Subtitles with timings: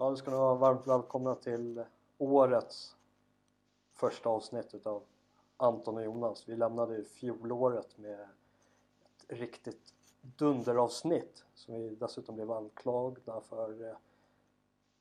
[0.00, 1.84] Ja, du ska nog vara varmt välkomna till
[2.18, 2.96] årets
[3.94, 5.02] första avsnitt utav
[5.56, 6.48] Anton och Jonas.
[6.48, 13.96] Vi lämnade ju fjolåret med ett riktigt dunderavsnitt som vi dessutom blev anklagda för eh,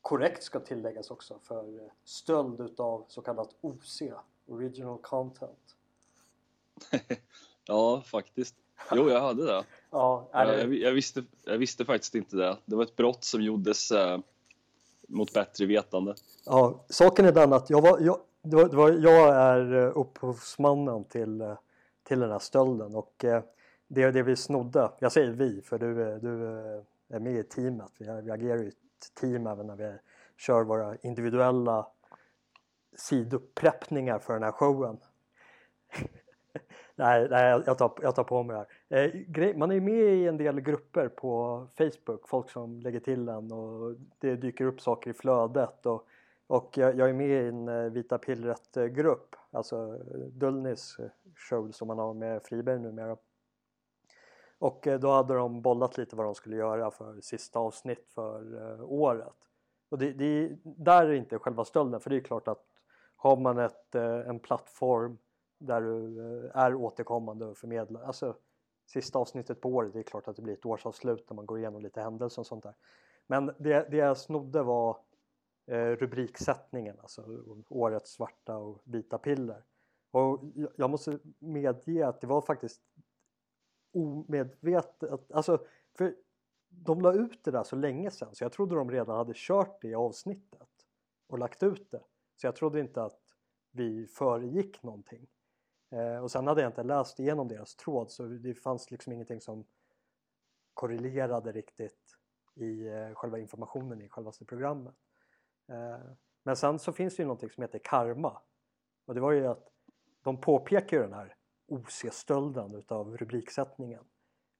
[0.01, 4.01] korrekt ska tilläggas också för eh, stöld utav så kallat OC,
[4.47, 5.75] Original Content.
[7.65, 8.55] ja, faktiskt.
[8.91, 9.63] Jo, jag hörde det.
[9.89, 12.57] ja, jag, jag, jag, visste, jag visste faktiskt inte det.
[12.65, 14.19] Det var ett brott som gjordes eh,
[15.09, 16.15] mot bättre vetande.
[16.45, 19.97] Ja, saken är den att jag, var, jag, det var, det var, jag är eh,
[19.97, 21.57] upphovsmannen till, eh,
[22.03, 23.43] till den här stölden och eh,
[23.87, 26.43] det det, det vi snodde, jag säger vi för du, du
[27.09, 29.93] är med i teamet, vi, vi agerar i ett team även när vi
[30.37, 31.87] kör våra individuella
[32.97, 34.97] sidopreppningar för den här showen.
[36.99, 39.49] nej, nej jag, tar, jag tar på mig det här.
[39.49, 43.51] Eh, man är med i en del grupper på Facebook, folk som lägger till en
[43.51, 46.07] och det dyker upp saker i flödet och
[46.49, 50.97] och jag, jag är med i en eh, Vita pillret-grupp, alltså eh, Dullnis
[51.35, 53.17] show som man har med Friberg numera.
[54.59, 59.33] Och då hade de bollat lite vad de skulle göra för sista avsnitt för året.
[59.89, 62.65] Och det, det, där är inte själva stölden, för det är klart att
[63.15, 65.17] har man ett, en plattform
[65.59, 68.35] där du eh, är återkommande och förmedlar, alltså
[68.85, 71.59] sista avsnittet på året, det är klart att det blir ett årsavslut när man går
[71.59, 72.73] igenom lite händelser och sånt där.
[73.27, 74.97] Men det, det jag snodde var
[75.67, 79.63] eh, rubriksättningen, alltså årets svarta och vita piller.
[80.11, 80.41] Och
[80.75, 82.81] jag måste medge att det var faktiskt
[83.93, 85.65] omedvetet, alltså
[85.97, 86.15] för
[86.69, 89.81] de la ut det där så länge sedan så jag trodde de redan hade kört
[89.81, 90.69] det avsnittet
[91.27, 92.03] och lagt ut det.
[92.35, 93.21] Så jag trodde inte att
[93.71, 95.27] vi föregick någonting.
[95.91, 99.41] Eh, och sen hade jag inte läst igenom deras tråd så det fanns liksom ingenting
[99.41, 99.65] som
[100.73, 102.17] korrelerade riktigt
[102.55, 104.95] i eh, själva informationen i självaste programmet.
[105.67, 106.11] Eh,
[106.43, 108.41] men sen så finns det ju någonting som heter karma.
[109.05, 109.67] Och det var ju att
[110.23, 111.35] de påpekar ju den här
[111.67, 114.03] OC-stölden utav rubriksättningen.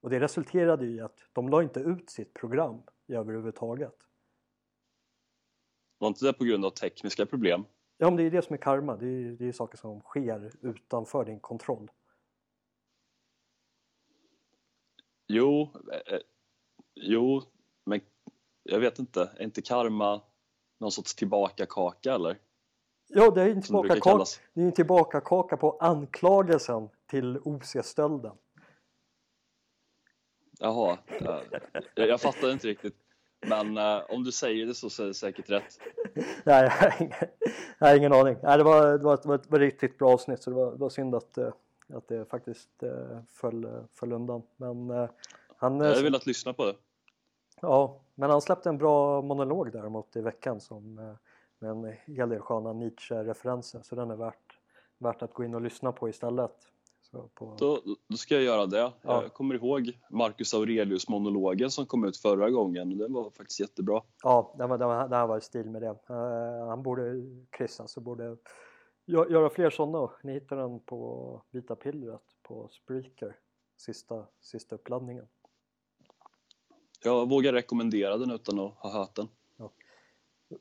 [0.00, 3.96] Och det resulterade ju i att de la inte ut sitt program överhuvudtaget.
[5.98, 7.64] Var inte det på grund av tekniska problem?
[8.02, 8.96] Ja, men det är det som är karma.
[8.96, 11.90] Det är, det är saker som sker utanför din kontroll.
[15.26, 16.20] Jo, eh, eh
[16.94, 17.42] jo,
[17.84, 18.00] men
[18.62, 19.30] jag vet inte.
[19.36, 20.22] Är inte karma
[20.78, 22.38] någon sorts tillbakakaka eller?
[23.08, 24.24] Ja, det är en tillbakakaka,
[24.74, 28.36] tillbakakaka på anklagelsen till OC-stölden.
[30.58, 30.98] Jaha,
[31.94, 32.96] jag, jag fattar inte riktigt.
[33.40, 35.78] Men uh, om du säger det så, är det säkert rätt.
[36.44, 37.14] Nej, jag har ingen,
[37.78, 38.36] jag har ingen aning.
[38.42, 40.72] Nej, det, var, det, var ett, det var ett riktigt bra avsnitt så det var,
[40.72, 41.52] det var synd att, uh,
[41.94, 44.42] att det faktiskt uh, föll, föll undan.
[44.56, 44.90] Men,
[45.56, 46.74] han, jag hade velat lyssna på det.
[47.60, 51.14] Ja, men han släppte en bra monolog däremot i veckan som eh,
[51.58, 54.58] med en hel del sköna Nietzsche-referenser så den är värt,
[54.98, 56.52] värt att gå in och lyssna på istället.
[57.10, 57.56] På...
[57.58, 58.78] Då, då, ska jag göra det.
[58.78, 58.94] Ja.
[59.02, 64.02] Jag kommer ihåg Marcus Aurelius-monologen som kom ut förra gången den var faktiskt jättebra.
[64.22, 65.88] Ja, den var, den var, den var i stil med det.
[66.10, 67.22] Uh, han borde,
[67.56, 68.36] Chris alltså, borde
[69.06, 70.10] göra fler sådana.
[70.22, 73.36] Ni hittar den på Vita pillret på Spreaker,
[73.76, 75.26] sista, sista uppladdningen.
[77.04, 79.28] Jag vågar rekommendera den utan att ha hört den.
[79.56, 79.70] Ja.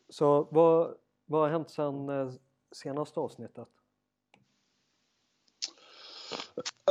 [0.09, 0.95] Så vad,
[1.25, 2.31] vad har hänt sedan eh,
[2.71, 3.67] senaste avsnittet?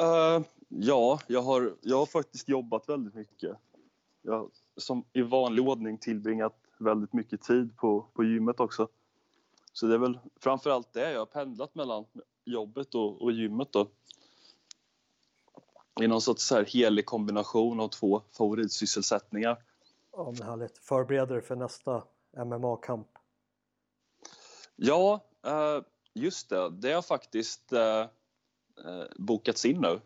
[0.01, 3.57] Uh, ja, jag har, jag har faktiskt jobbat väldigt mycket.
[4.23, 8.89] Jag har som i vanlig ordning tillbringat väldigt mycket tid på, på gymmet också.
[9.73, 12.05] Så det är väl framförallt det jag har pendlat mellan
[12.45, 13.89] jobbet och, och gymmet då
[16.01, 19.63] i någon sorts så här helig kombination av två favoritsysselsättningar.
[20.13, 20.79] Ja, men härligt.
[20.79, 22.03] Förbereder för nästa
[22.37, 23.09] MMA-kamp?
[24.77, 25.83] Ja, eh,
[26.15, 26.71] just det.
[26.71, 27.73] Det har faktiskt
[28.85, 30.01] eh, bokats in nu.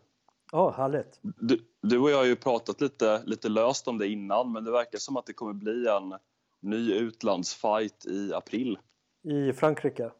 [0.51, 1.19] Ja, oh, härligt.
[1.21, 4.71] Du, du, och jag har ju pratat lite, lite löst om det innan men det
[4.71, 6.13] verkar som att det kommer bli en
[6.59, 8.77] ny utlandsfight i april.
[9.23, 10.11] I Frankrike?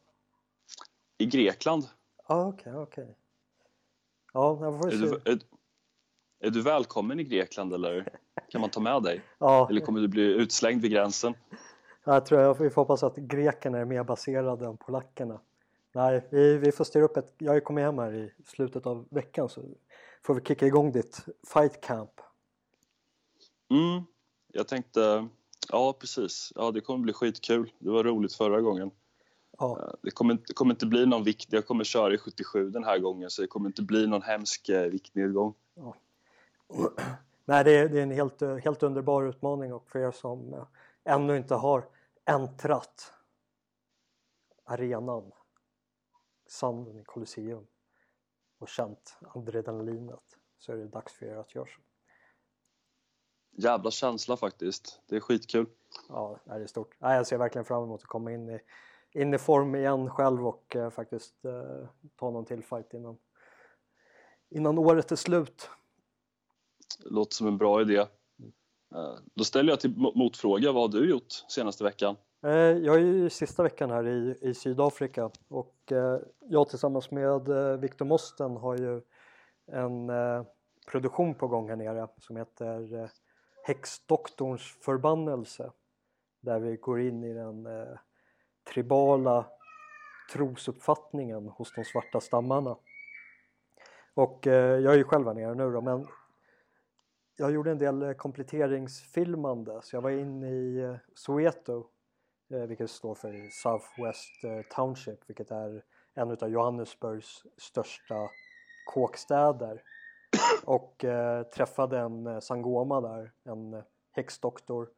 [1.18, 1.84] I Grekland.
[2.26, 3.04] Ah, okej, okay, okej.
[3.04, 3.14] Okay.
[4.32, 5.30] Ja, jag får se.
[5.30, 5.38] Är,
[6.40, 8.18] är du välkommen i Grekland eller
[8.48, 9.22] kan man ta med dig?
[9.38, 9.68] Ja.
[9.70, 11.34] Eller kommer du bli utslängd vid gränsen?
[12.04, 15.40] Jag tror jag, vi får hoppas att grekerna är mer baserade än polackerna.
[15.94, 19.48] Nej, vi, vi får styra upp ett, jag kommer hem här i slutet av veckan
[19.48, 19.62] så
[20.22, 22.20] får vi kicka igång ditt fight camp.
[23.70, 24.04] Mm,
[24.52, 25.28] jag tänkte,
[25.68, 27.72] ja precis, ja det kommer bli skitkul.
[27.78, 28.90] Det var roligt förra gången.
[29.58, 29.78] Ja.
[29.80, 32.84] Eh, det kommer, inte, kommer inte bli någon vikt, jag kommer köra i 77 den
[32.84, 35.54] här gången så det kommer inte bli någon hemsk eh, viktnedgång.
[35.74, 35.94] Ja.
[37.44, 40.66] Nej, det är, det är en helt, helt underbar utmaning och för er som
[41.04, 41.84] ännu inte har
[42.24, 43.12] äntrat
[44.64, 45.32] arenan,
[46.46, 47.66] sanden i Colosseum
[48.58, 51.80] och känt adrenalinet så är det dags för er att göra så.
[53.56, 55.00] Jävla känsla faktiskt.
[55.06, 55.66] Det är skitkul.
[56.08, 56.96] Ja, det är stort.
[56.98, 58.60] Jag ser verkligen fram emot att komma in i,
[59.12, 63.18] in i form igen själv och eh, faktiskt eh, ta någon till fight innan,
[64.50, 65.70] innan året är slut.
[66.98, 67.96] Låter som en bra idé.
[68.94, 70.72] Eh, då ställer jag till motfråga.
[70.72, 72.16] Vad har du gjort senaste veckan?
[72.44, 77.48] Eh, jag är ju sista veckan här i, i Sydafrika och eh, jag tillsammans med
[77.48, 79.00] eh, Victor Mosten har ju
[79.66, 80.10] en
[80.86, 83.10] produktion på gång här nere som heter
[83.62, 85.72] Häxdoktorns förbannelse
[86.40, 87.68] där vi går in i den
[88.72, 89.46] tribala
[90.32, 92.76] trosuppfattningen hos de svarta stammarna.
[94.14, 96.06] Och jag är ju själv här nere nu då men
[97.36, 101.86] jag gjorde en del kompletteringsfilmande så jag var inne i Soweto
[102.48, 108.30] Eh, vilket står för Southwest eh, Township vilket är en av Johannesburgs största
[108.86, 109.82] kåkstäder.
[110.64, 113.82] Och eh, träffade en eh, sangoma där, en
[114.12, 114.90] häxdoktor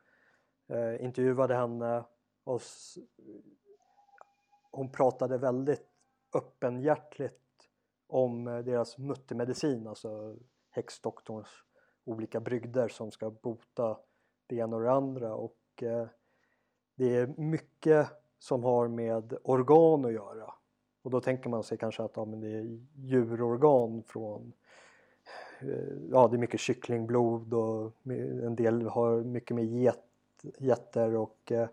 [0.69, 2.05] eh, intervjuade henne
[2.45, 2.63] och
[4.71, 5.89] hon pratade väldigt
[6.35, 7.43] öppenhjärtligt
[8.07, 10.37] om deras muttermedicin, alltså
[10.71, 11.49] häxdoktorns
[12.05, 13.99] olika brygder som ska bota
[14.47, 15.35] det ena och det andra.
[15.35, 16.07] Och eh,
[16.97, 18.09] det är mycket
[18.39, 20.55] som har med organ att göra.
[21.03, 24.53] Och då tänker man sig kanske att ja, men det är djurorgan från
[25.61, 27.93] eh, ja det är mycket kycklingblod och
[28.43, 30.05] en del har mycket med get,
[30.59, 31.69] getter och eh,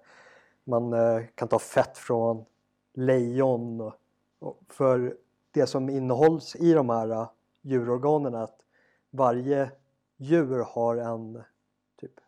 [0.64, 2.46] man eh, kan ta fett från
[2.94, 3.92] lejon.
[4.40, 5.18] Och, för
[5.52, 7.28] det som innehålls i de här
[7.62, 8.60] djurorganen är att
[9.10, 9.72] varje
[10.18, 11.44] djur har en
[12.00, 12.20] typ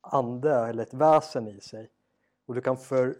[0.00, 1.90] ande eller ett väsen i sig
[2.52, 3.16] och du kan för,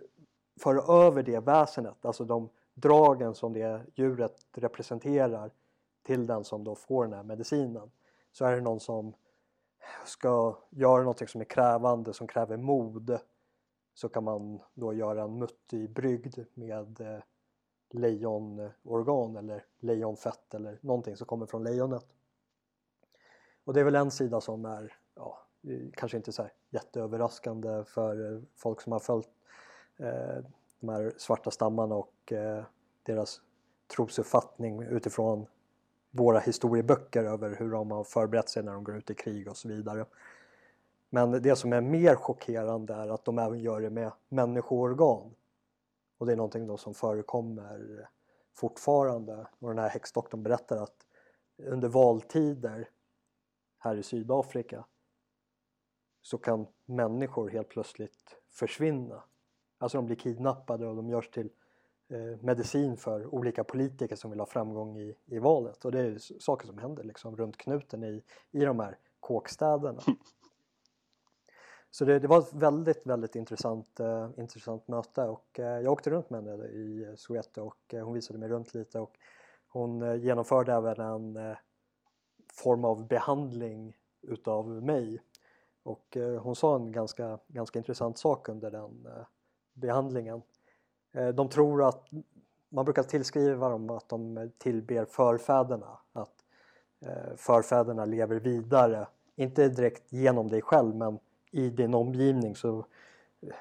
[0.61, 5.51] föra över det väsenet, alltså de dragen som det djuret representerar
[6.03, 7.91] till den som då får den här medicinen.
[8.33, 9.15] Så är det någon som
[10.05, 13.19] ska göra något som är krävande, som kräver mod
[13.95, 17.23] så kan man då göra en muttig brygd med eh,
[17.91, 22.07] lejonorgan eller lejonfett eller någonting som kommer från lejonet.
[23.65, 27.85] Och det är väl en sida som är ja, Eh, kanske inte så här jätteöverraskande
[27.85, 29.29] för eh, folk som har följt
[29.97, 30.45] eh,
[30.81, 32.65] de här svarta stammarna och eh,
[33.03, 33.41] deras
[33.97, 35.47] trosuppfattning utifrån
[36.11, 39.57] våra historieböcker över hur de har förberett sig när de går ut i krig och
[39.57, 40.07] så vidare.
[41.11, 45.35] Men det som är mer chockerande är att de även gör det med människoorgan.
[46.19, 48.09] Och det är någonting då som förekommer
[48.55, 49.47] fortfarande.
[49.59, 51.07] Och den här häxdoktorn berättar att
[51.57, 52.89] under valtider
[53.79, 54.85] här i Sydafrika
[56.23, 59.23] så kan människor helt plötsligt försvinna.
[59.79, 61.51] Alltså de blir kidnappade och de görs till
[62.09, 65.85] eh, medicin för olika politiker som vill ha framgång i, i valet.
[65.85, 70.01] Och det är saker som händer liksom runt knuten i, i de här kåkstäderna.
[71.95, 76.11] Så det, det, var ett väldigt, väldigt intressant, eh, intressant möte och eh, jag åkte
[76.11, 79.19] runt med henne i Soweto och eh, hon visade mig runt lite och
[79.69, 81.57] hon eh, genomförde även en eh,
[82.53, 85.23] form av behandling utav mig.
[85.83, 89.25] Och eh, hon sa en ganska, ganska intressant sak under den eh,
[89.75, 90.43] behandlingen.
[91.13, 92.09] Eh, de tror att,
[92.69, 96.45] man brukar tillskriva dem att de tillber förfäderna, att
[97.01, 101.19] eh, förfäderna lever vidare, inte direkt genom dig själv men
[101.51, 102.79] i din omgivning så
[103.41, 103.55] eh,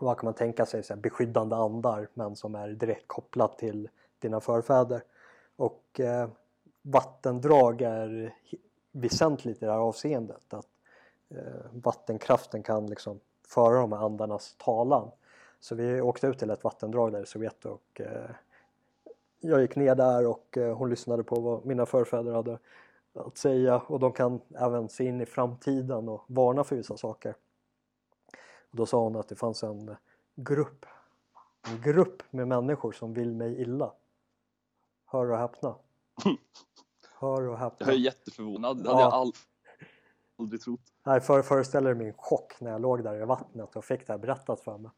[0.00, 3.88] vad kan man tänka sig, så här, beskyddande andar men som är direkt kopplat till
[4.18, 5.02] dina förfäder.
[5.56, 6.28] Och eh,
[6.82, 8.34] vattendrag är
[8.92, 10.54] väsentligt i det här avseendet.
[10.54, 10.68] Att
[11.72, 15.10] vattenkraften kan liksom föra de här andarnas talan.
[15.60, 18.30] Så vi åkte ut till ett vattendrag där i Sovjet och eh,
[19.40, 22.58] jag gick ner där och eh, hon lyssnade på vad mina förfäder hade
[23.14, 27.34] att säga och de kan även se in i framtiden och varna för vissa saker.
[28.70, 29.96] Och då sa hon att det fanns en
[30.34, 30.86] grupp,
[31.68, 33.92] en grupp med människor som vill mig illa.
[35.06, 35.74] Hör och häpna.
[37.20, 37.86] Hör och häpna.
[37.86, 38.84] Jag är jätteförvånad.
[38.84, 39.10] Det hade ja.
[39.10, 39.34] jag
[40.38, 40.91] aldrig trott.
[41.04, 44.12] Nej, för, föreställer dig min chock när jag låg där i vattnet och fick det
[44.12, 44.90] här berättat för mig.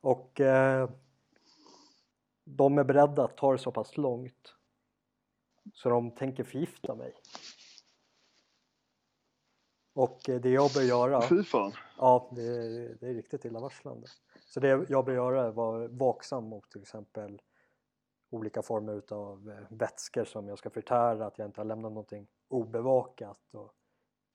[0.00, 0.90] Och eh,
[2.44, 4.54] de är beredda att ta det så pass långt
[5.74, 7.14] så de tänker förgifta mig.
[9.94, 11.22] Och eh, det jag bör göra...
[11.22, 11.72] Fy fan.
[11.98, 12.42] Ja, det,
[12.94, 14.06] det är riktigt illavarslande.
[14.46, 17.42] Så det jag bör göra är att vara vaksam mot till exempel
[18.30, 22.26] olika former utav eh, vätskor som jag ska förtära, att jag inte har lämnat någonting
[22.48, 23.74] obevakat och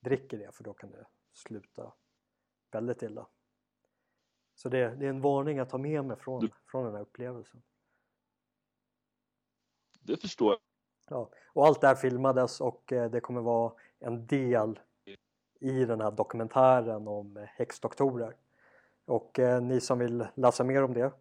[0.06, 1.94] dricker det för då kan det sluta
[2.72, 3.28] väldigt illa.
[4.56, 7.02] Så det, det är en varning att ta med mig från, Du- från den här
[7.02, 7.62] upplevelsen.
[10.00, 10.60] Det förstår jag.
[11.18, 14.80] Ja, och allt det här filmades och eh, det kommer vara en del
[15.60, 18.36] i den här dokumentären om häxdoktorer.
[19.06, 21.12] Och eh, ni som vill läsa mer om det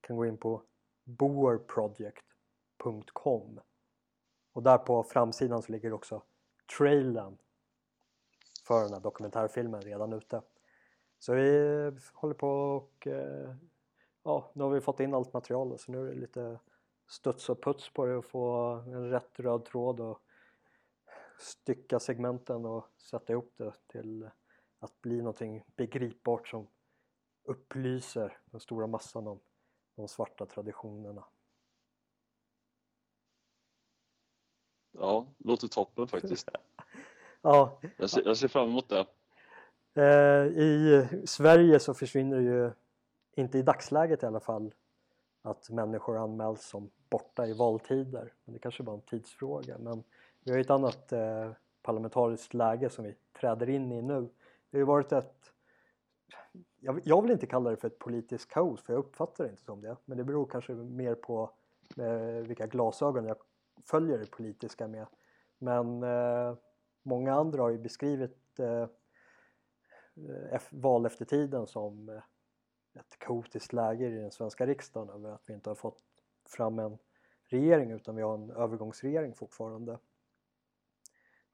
[0.00, 0.62] kan gå in på
[1.04, 3.60] boerproject.com
[4.52, 6.22] och där på framsidan så ligger också
[6.78, 7.38] trailern
[8.70, 10.42] för den här dokumentärfilmen redan ute.
[11.18, 13.54] Så vi håller på och eh,
[14.22, 16.58] ja, nu har vi fått in allt material så nu är det lite
[17.08, 20.22] studs och puts på det och få en rätt röd tråd och
[21.38, 24.30] stycka segmenten och sätta ihop det till
[24.78, 26.68] att bli någonting begripbart som
[27.42, 29.40] upplyser den stora massan om
[29.96, 31.24] de svarta traditionerna.
[34.90, 36.48] Ja, låter toppen faktiskt.
[37.42, 39.06] Ja, Jag ser, jag ser fram emot det.
[40.02, 42.70] eh, i Sverige så försvinner ju,
[43.34, 44.74] inte i dagsläget i alla fall,
[45.42, 48.32] att människor anmäls som borta i valtider.
[48.44, 49.78] Men det kanske bara är en tidsfråga.
[49.78, 50.04] Men
[50.44, 51.50] vi har ju ett annat eh,
[51.82, 54.20] parlamentariskt läge som vi träder in i nu.
[54.70, 55.52] Det har ju varit ett
[56.80, 59.62] jag, jag vill inte kalla det för ett politiskt kaos för jag uppfattar det inte
[59.62, 59.96] som det.
[60.04, 61.50] Men det beror kanske mer på
[61.96, 63.36] eh, vilka glasögon jag
[63.84, 65.06] följer det politiska med.
[65.58, 66.54] Men eh,
[67.02, 68.88] många andra har ju beskrivit eh,
[70.52, 72.22] eh val efter tiden som eh,
[73.00, 76.02] ett kaotiskt läge i den svenska riksdagen över att vi inte har fått
[76.48, 76.98] fram en
[77.46, 79.98] regering utan vi har en övergångsregering fortfarande.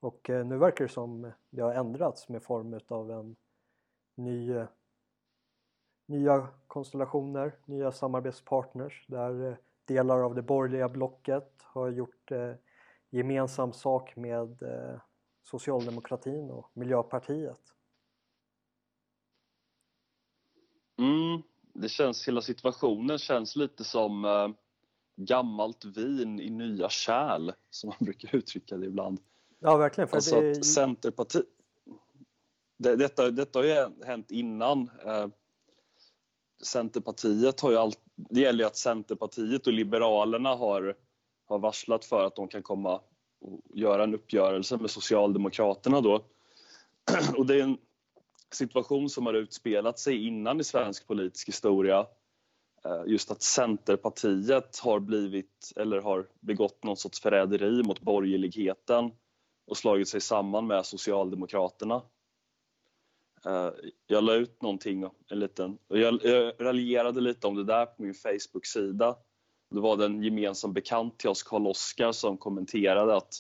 [0.00, 3.36] Och eh, nu verkar det som det har ändrats med form av en
[4.14, 4.66] ny, eh,
[6.06, 12.52] nya konstellationer, nya samarbetspartners där eh, delar av det borgerliga blocket har gjort eh,
[13.10, 15.00] gemensam sak med eh,
[15.46, 17.60] socialdemokratin och Miljöpartiet.
[20.98, 24.48] Mm, det känns, hela situationen känns lite som eh,
[25.16, 29.20] gammalt vin i nya kärl, som man brukar uttrycka det ibland.
[29.58, 30.08] Ja verkligen.
[30.08, 31.46] För Alltså det, att Centerpartiet...
[32.78, 34.90] Det, detta, detta har ju hänt innan.
[35.04, 35.26] Eh,
[36.62, 38.00] Centerpartiet har ju allt...
[38.14, 40.96] Det gäller ju att Centerpartiet och Liberalerna har,
[41.44, 43.00] har varslat för att de kan komma
[43.74, 46.24] göra en uppgörelse med Socialdemokraterna då.
[47.36, 47.78] Och det är en
[48.52, 52.06] situation som har utspelat sig innan i svensk politisk historia.
[52.84, 59.10] Eh, just att Centerpartiet har blivit, eller har begått någon sorts förräderi mot borgerligheten
[59.66, 62.02] och slagit sig samman med Socialdemokraterna.
[63.46, 63.70] Eh,
[64.06, 68.02] jag la ut någonting, en liten, och jag jag raljerade lite om det där på
[68.02, 69.16] min Facebook-sida.
[69.70, 73.34] Det var en gemensam bekant till oss, Karl-Oskar, som kommenterade att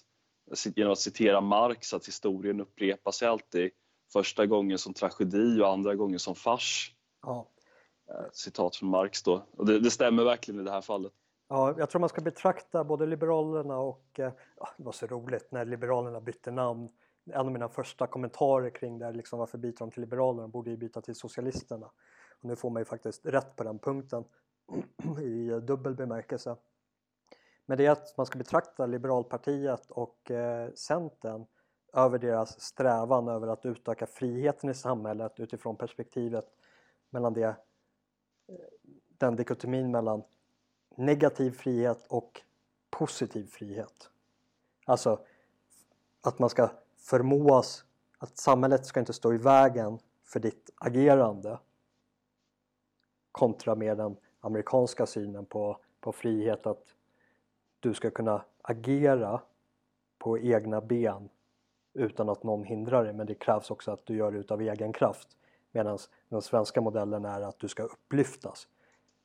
[0.74, 3.70] genom att citera Marx att historien upprepar sig alltid
[4.12, 6.92] första gången som tragedi och andra gången som fars.
[7.22, 7.48] ja,
[8.10, 9.42] Eh, Citat från Marx då.
[9.56, 11.12] Och det, det stämmer verkligen i det här fallet.
[11.48, 15.52] ja, jag tror man ska betrakta både Liberalerna och eh, ja, det var så roligt
[15.52, 16.88] när Liberalerna bytte namn.
[17.30, 20.42] En av mina första kommentarer kring det är liksom varför byter de till Liberalerna?
[20.42, 21.86] De borde ju byta till Socialisterna.
[22.40, 24.24] Och nu får man ju faktiskt rätt på den punkten
[25.20, 26.56] i eh, dubbel bemärkelse.
[27.66, 31.46] Men det är att man ska betrakta Liberalpartiet och eh, Centern
[31.92, 36.46] över deras strävan över att utöka friheten i samhället utifrån perspektivet
[37.10, 37.54] mellan det, eh,
[39.18, 40.22] den dikotomin mellan
[40.96, 42.42] negativ frihet och
[42.90, 44.10] positiv frihet.
[44.86, 45.20] Alltså
[46.20, 47.84] att man ska förmås
[48.18, 51.58] att samhället ska inte stå i vägen för ditt agerande
[53.32, 56.94] kontra med den amerikanska synen på, på frihet att
[57.80, 59.40] du ska kunna agera
[60.18, 61.28] på egna ben
[61.94, 64.92] utan att någon hindrar dig men det krävs också att du gör det utav egen
[64.92, 65.28] kraft
[65.72, 65.98] medan
[66.28, 68.68] den svenska modellen är att du ska upplyftas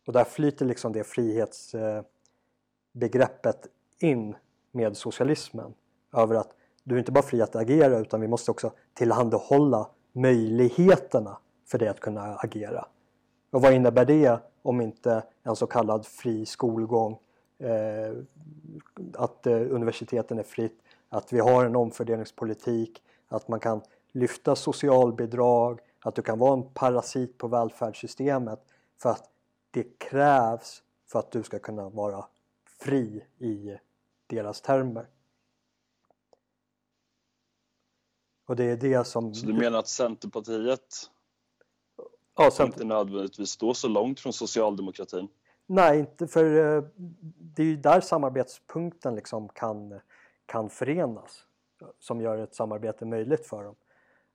[0.05, 3.71] och där flyter liksom det frihetsbegreppet eh,
[4.09, 4.35] in
[4.71, 5.73] med socialismen
[6.13, 11.37] över att du är inte bara fri att agera utan vi måste också tillhandahålla möjligheterna
[11.65, 12.87] för dig att kunna agera.
[13.51, 17.19] Och vad innebär det om inte en så kallad fri skolgång,
[17.57, 18.13] eh,
[19.13, 25.79] att eh, universiteten är fritt, att vi har en omfördelningspolitik, att man kan lyfta socialbidrag,
[25.99, 28.65] att du kan vara en parasit på välfärdssystemet
[29.01, 29.29] för att
[29.71, 32.25] det krävs för att du ska kunna vara
[32.79, 33.77] fri i
[34.27, 35.05] deras termer.
[38.45, 39.33] Och det är det som...
[39.33, 41.09] Så du menar att Centerpartiet
[42.35, 42.65] ja, sen...
[42.65, 45.27] inte nödvändigtvis står så långt från socialdemokratin?
[45.65, 46.83] Nej, inte för eh,
[47.37, 49.99] det är ju där samarbetspunkten liksom kan,
[50.45, 51.45] kan förenas
[51.99, 53.75] som gör ett samarbete möjligt för dem.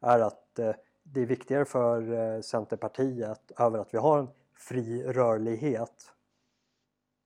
[0.00, 5.02] Är att eh, det är viktigare för eh, Centerpartiet över att vi har en fri
[5.02, 6.12] rörlighet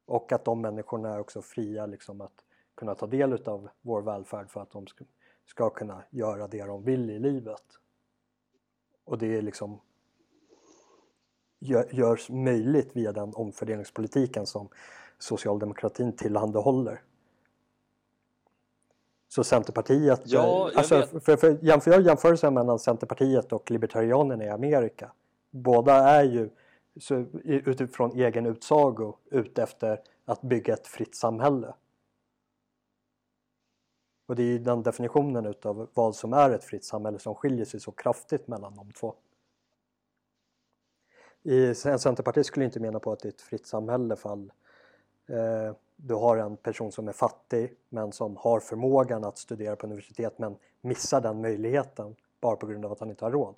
[0.07, 4.51] och att de människorna är också fria liksom att kunna ta del av vår välfärd
[4.51, 4.87] för att de
[5.47, 7.65] ska kunna göra det de vill i livet.
[9.05, 9.81] Och det är liksom
[11.91, 14.69] görs möjligt via den omfördelningspolitiken som
[15.19, 17.03] socialdemokratin tillhandahåller.
[19.29, 25.13] Så Centerpartiet, ja, alltså, för, för, jämför, jag jämförelsen mellan Centerpartiet och libertarianerna i Amerika.
[25.51, 26.51] Båda är ju
[27.01, 27.15] så,
[27.45, 31.75] utifrån egen utsago ute efter att bygga ett fritt samhälle.
[34.27, 37.81] Och det är den definitionen utav vad som är ett fritt samhälle som skiljer sig
[37.81, 39.15] så kraftigt mellan de två.
[41.43, 44.53] I, Centerpartiet skulle inte mena på att det är ett fritt samhälle fall
[45.27, 49.87] eh, du har en person som är fattig men som har förmågan att studera på
[49.87, 53.55] universitet men missar den möjligheten bara på grund av att han inte har råd.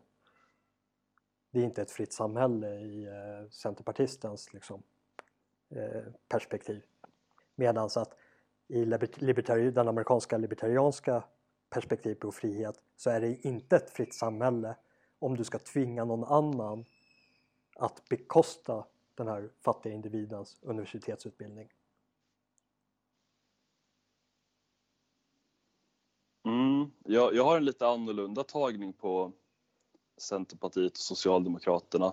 [1.51, 4.83] Det är inte ett fritt samhälle i eh, centerpartistens liksom,
[5.71, 6.83] eh, perspektiv.
[7.55, 8.17] Medan att
[8.69, 8.85] i
[9.71, 11.25] den amerikanska libertarianska
[11.71, 14.77] perspektiv på frihet så är det inte ett fritt samhälle
[15.19, 16.85] om du ska tvinga någon annan
[17.83, 18.85] att bekosta
[19.15, 21.69] den här fattiga individens universitetsutbildning.
[26.45, 29.33] Mm, jag, jag har en lite annorlunda tagning på
[30.17, 32.13] Centerpartiet och Socialdemokraterna.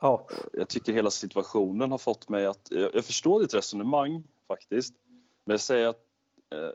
[0.00, 0.28] Ja.
[0.52, 2.68] Jag tycker hela situationen har fått mig att...
[2.70, 4.94] Jag, jag förstår ditt resonemang faktiskt.
[5.44, 6.06] Men jag säger att
[6.50, 6.70] eh,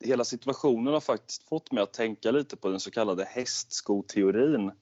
[0.00, 4.72] hela situationen har faktiskt fått mig att tänka lite på den så kallade hästskoteorin.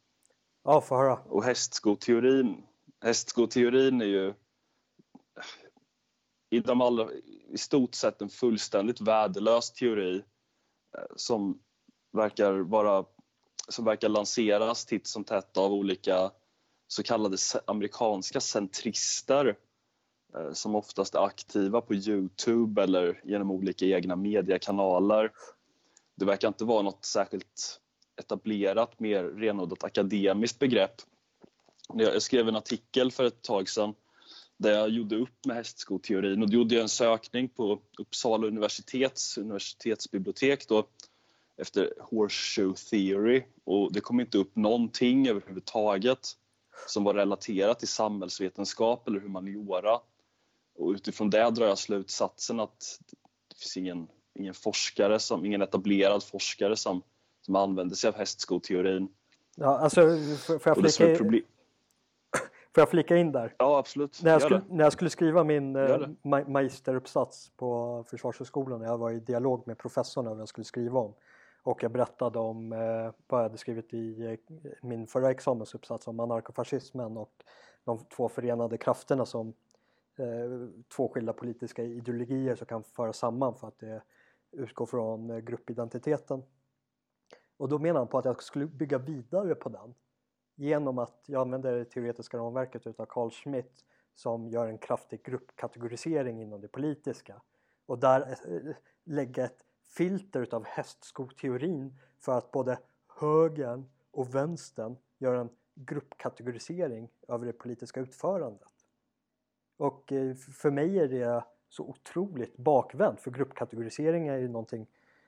[0.64, 1.16] Ja, få höra.
[1.16, 2.62] Och hästskoteorin,
[3.00, 4.34] hästskoteorin är ju
[6.50, 7.08] i, de allra,
[7.48, 10.16] i stort sett en fullständigt värdelös teori
[10.98, 11.58] eh, som
[12.12, 13.04] verkar vara
[13.68, 16.30] som verkar lanseras titt som tätt av olika
[16.88, 19.58] så kallade amerikanska centrister
[20.34, 25.32] eh, som oftast är aktiva på Youtube eller genom olika egna mediekanaler.
[26.16, 27.81] Det verkar inte vara något särskilt
[28.16, 30.94] etablerat, mer renodlat akademiskt begrepp.
[31.94, 33.94] Jag skrev en artikel för ett tag sedan
[34.56, 39.38] där jag gjorde upp med hästskoteorin och då gjorde jag en sökning på Uppsala universitets
[39.38, 40.88] universitetsbibliotek då,
[41.56, 46.28] efter Horseshoe Theory och det kom inte upp någonting överhuvudtaget
[46.86, 50.00] som var relaterat till samhällsvetenskap eller humaniora.
[50.78, 53.00] Och utifrån det drar jag slutsatsen att
[53.48, 57.02] det finns ingen, ingen forskare, som, ingen etablerad forskare som,
[57.42, 59.08] som använder sig av hästskoteorin.
[59.56, 60.00] Ja, alltså,
[60.60, 61.16] får jag, flika,
[62.74, 63.54] får jag flika in där?
[63.58, 64.22] Ja, absolut.
[64.22, 66.08] När jag, skulle, när jag skulle skriva min eh,
[66.46, 71.14] magisteruppsats på Försvarshögskolan, jag var i dialog med professorn om vad jag skulle skriva om,
[71.62, 72.78] och jag berättade om eh,
[73.26, 77.32] vad jag hade skrivit i eh, min förra examensuppsats om anarkofascismen och
[77.84, 79.54] de två förenade krafterna som
[80.18, 84.02] eh, två skilda politiska ideologier som kan föras samman för att det
[84.52, 86.42] utgår från eh, gruppidentiteten.
[87.62, 89.94] Och då menar han på att jag skulle bygga vidare på den
[90.54, 96.42] genom att jag använder det teoretiska ramverket utav Carl Schmitt som gör en kraftig gruppkategorisering
[96.42, 97.40] inom det politiska
[97.86, 99.64] och där eh, lägga ett
[99.96, 102.78] filter utav hästskoteorin för att både
[103.20, 108.72] högern och vänstern gör en gruppkategorisering över det politiska utförandet.
[109.76, 114.86] Och eh, för mig är det så otroligt bakvänt för gruppkategorisering är ju någonting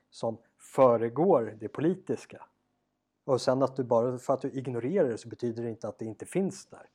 [0.09, 2.45] som föregår det politiska.
[3.25, 5.99] Och sen att du bara för att du ignorerar det så betyder det inte att
[5.99, 6.89] det inte finns där.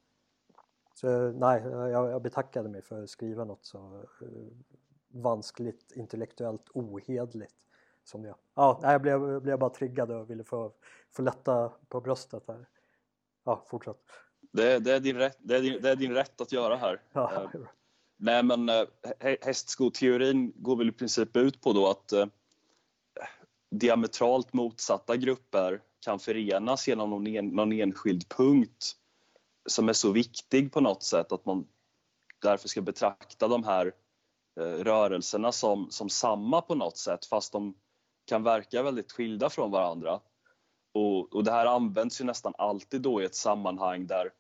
[0.95, 4.29] Så nej, jag, jag betackade mig för att skriva något så eh,
[5.09, 7.55] vanskligt, intellektuellt ohedligt
[8.05, 8.37] som jag.
[8.55, 10.73] Ja, jag blev, blev bara triggad och ville få,
[11.11, 12.69] få lätta på bröstet här.
[13.45, 13.97] Ja, fortsätt.
[14.53, 17.03] Det, det, är din rätt, det, är din, det är din rätt att göra här.
[17.13, 17.49] Ja.
[17.55, 17.61] Uh,
[18.17, 18.87] nej, men uh,
[19.41, 22.27] hästskoteorin går väl i princip ut på då att uh,
[23.71, 28.97] diametralt motsatta grupper kan förenas genom någon, en, någon enskild punkt
[29.69, 31.67] som är så viktig på något sätt att man
[32.43, 33.93] därför ska betrakta de här
[34.61, 37.75] eh, rörelserna som, som samma på något sätt fast de
[38.27, 40.21] kan verka väldigt skilda från varandra.
[40.95, 44.31] Och, och det här används ju nästan alltid då i ett sammanhang där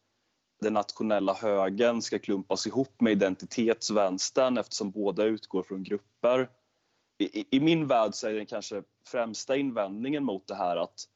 [0.61, 6.49] den nationella högern ska klumpas ihop med identitetsvänstern eftersom båda utgår från grupper.
[7.21, 11.09] I, i min värld så är den kanske främsta invändningen mot det här att,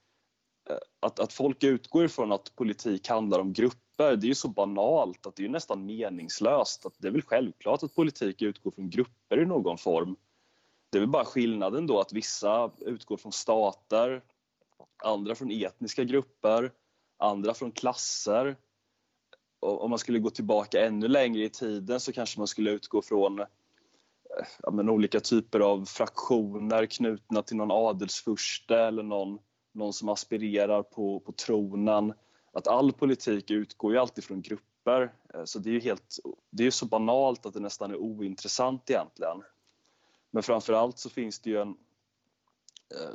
[0.71, 4.49] eh, att, att folk utgår ifrån att politik handlar om grupper det är ju så
[4.49, 6.87] banalt att det är nästan meningslöst.
[6.87, 10.17] Att det är väl självklart att politik utgår från grupper i någon form.
[10.91, 14.23] Det är väl bara skillnaden då att vissa utgår från stater,
[15.05, 16.73] andra från etniska grupper,
[17.17, 18.57] andra från klasser.
[19.61, 23.03] Och om man skulle gå tillbaka ännu längre i tiden så kanske man skulle utgå
[23.03, 23.45] från
[24.63, 29.39] ja, men olika typer av fraktioner knutna till någon adelsfurste eller någon,
[29.73, 32.13] någon som aspirerar på, på tronen.
[32.53, 35.15] Att all politik utgår ju alltid från grupper.
[35.35, 36.19] Eh, så det är ju helt,
[36.51, 39.43] det är så banalt att det nästan är ointressant egentligen.
[40.31, 41.69] Men framförallt så finns det ju en
[42.95, 43.15] eh,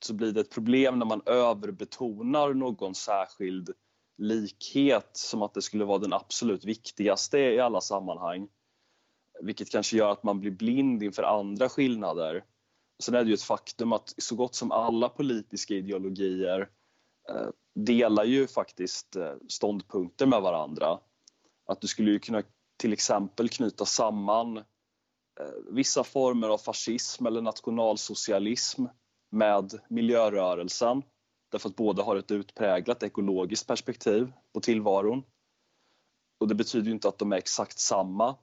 [0.00, 3.70] så blir det ett problem när man överbetonar någon särskild
[4.18, 8.48] likhet som att det skulle vara den absolut viktigaste i alla sammanhang.
[9.42, 12.44] Vilket kanske gör att man blir blind inför andra skillnader.
[13.02, 16.68] Sen är det ju ett faktum att så gott som alla politiska ideologier
[17.28, 20.98] eh, delar ju faktiskt eh, ståndpunkter med varandra.
[21.66, 22.42] Att du skulle ju kunna
[22.76, 24.64] till exempel knyta samman eh,
[25.70, 28.84] vissa former av fascism eller nationalsocialism
[29.30, 31.02] med miljörörelsen
[31.50, 35.22] därför att båda har ett utpräglat ekologiskt perspektiv på tillvaron.
[36.40, 38.36] Och det betyder ju inte att de är exakt samma.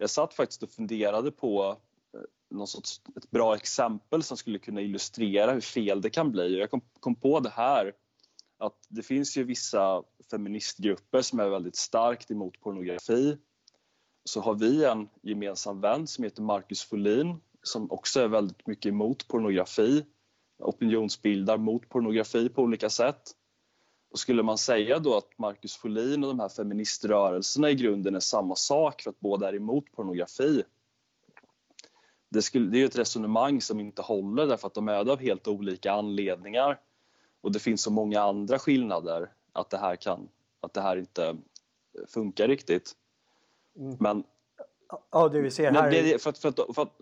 [0.00, 1.76] Jag satt faktiskt och funderade på
[2.14, 6.58] eh, någon sorts, ett bra exempel som skulle kunna illustrera hur fel det kan bli.
[6.58, 7.92] Jag kom, kom på det här
[8.58, 13.38] att det finns ju vissa feministgrupper som är väldigt starkt emot pornografi.
[14.24, 18.86] Så har vi en gemensam vän som heter Marcus Folin som också är väldigt mycket
[18.86, 20.04] emot pornografi,
[20.58, 23.32] opinionsbildar mot pornografi på olika sätt.
[24.10, 28.20] Och skulle man säga då att Marcus Folin och de här feministrörelserna i grunden är
[28.20, 30.62] samma sak för att båda är emot pornografi?
[32.28, 35.48] Det, skulle, det är ett resonemang som inte håller därför att de är av helt
[35.48, 36.80] olika anledningar.
[37.40, 40.28] Och det finns så många andra skillnader att det här, kan,
[40.60, 41.36] att det här inte
[42.08, 42.92] funkar riktigt.
[43.76, 43.96] Mm.
[44.00, 44.24] Men
[45.10, 45.90] Ja, det vi ser här...
[45.90, 47.00] det, för, att, för, att, för, att,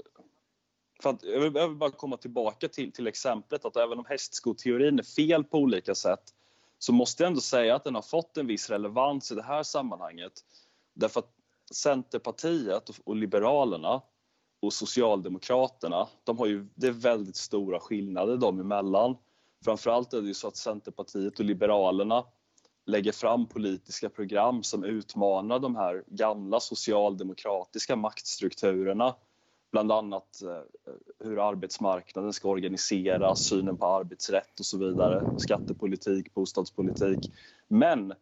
[1.02, 5.02] för att, jag vill bara komma tillbaka till, till exemplet att även om hästskoteorin är
[5.02, 6.34] fel på olika sätt
[6.78, 9.62] så måste jag ändå säga att den har fått en viss relevans i det här
[9.62, 10.32] sammanhanget.
[10.94, 11.30] Därför att
[11.74, 14.02] Centerpartiet och Liberalerna
[14.62, 19.16] och Socialdemokraterna, de har ju, det är väldigt stora skillnader dem emellan.
[19.64, 22.24] Framförallt är det ju så att Centerpartiet och Liberalerna
[22.86, 29.14] lägger fram politiska program som utmanar de här gamla socialdemokratiska maktstrukturerna.
[29.70, 37.18] Bland annat eh, hur arbetsmarknaden ska organiseras, synen på arbetsrätt och så vidare, skattepolitik, bostadspolitik.
[37.68, 38.14] Men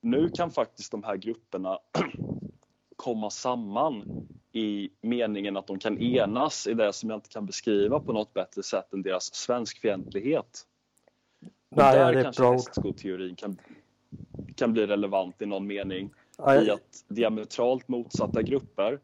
[0.00, 1.78] nu kan faktiskt de här grupperna
[2.96, 8.00] komma samman i meningen att de kan enas i det som jag inte kan beskriva
[8.00, 10.66] på något bättre sätt än deras svenskfientlighet.
[11.68, 13.60] Nej, där det är kanske hästskoteorin kan,
[14.56, 19.00] kan bli relevant i någon mening Ja, i att diametralt motsatta grupper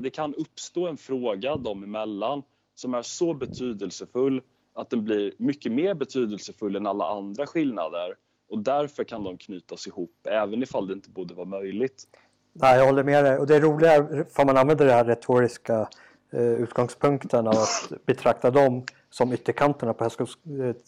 [0.00, 2.42] det kan uppstå en fråga dem emellan
[2.74, 4.42] som är så betydelsefull
[4.74, 8.14] att den blir mycket mer betydelsefull än alla andra skillnader
[8.50, 12.04] och därför kan de knytas ihop även ifall det inte borde vara möjligt.
[12.52, 13.38] Nej, jag håller med dig.
[13.38, 15.88] Och det är roliga, får man använder den här retoriska
[16.30, 20.26] eh, utgångspunkten av att betrakta dem som ytterkanterna på hästskon,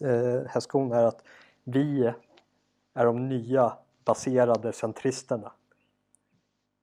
[0.00, 1.24] eh, hästskon är att
[1.64, 2.12] vi
[2.94, 3.72] är de nya
[4.04, 5.52] baserade centristerna.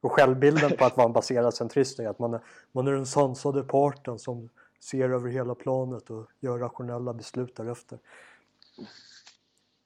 [0.02, 3.06] Och självbilden på att vara en baserad centrist är att man är, man är den
[3.06, 8.00] sansade parten som ser över hela planet och gör rationella beslut därefter.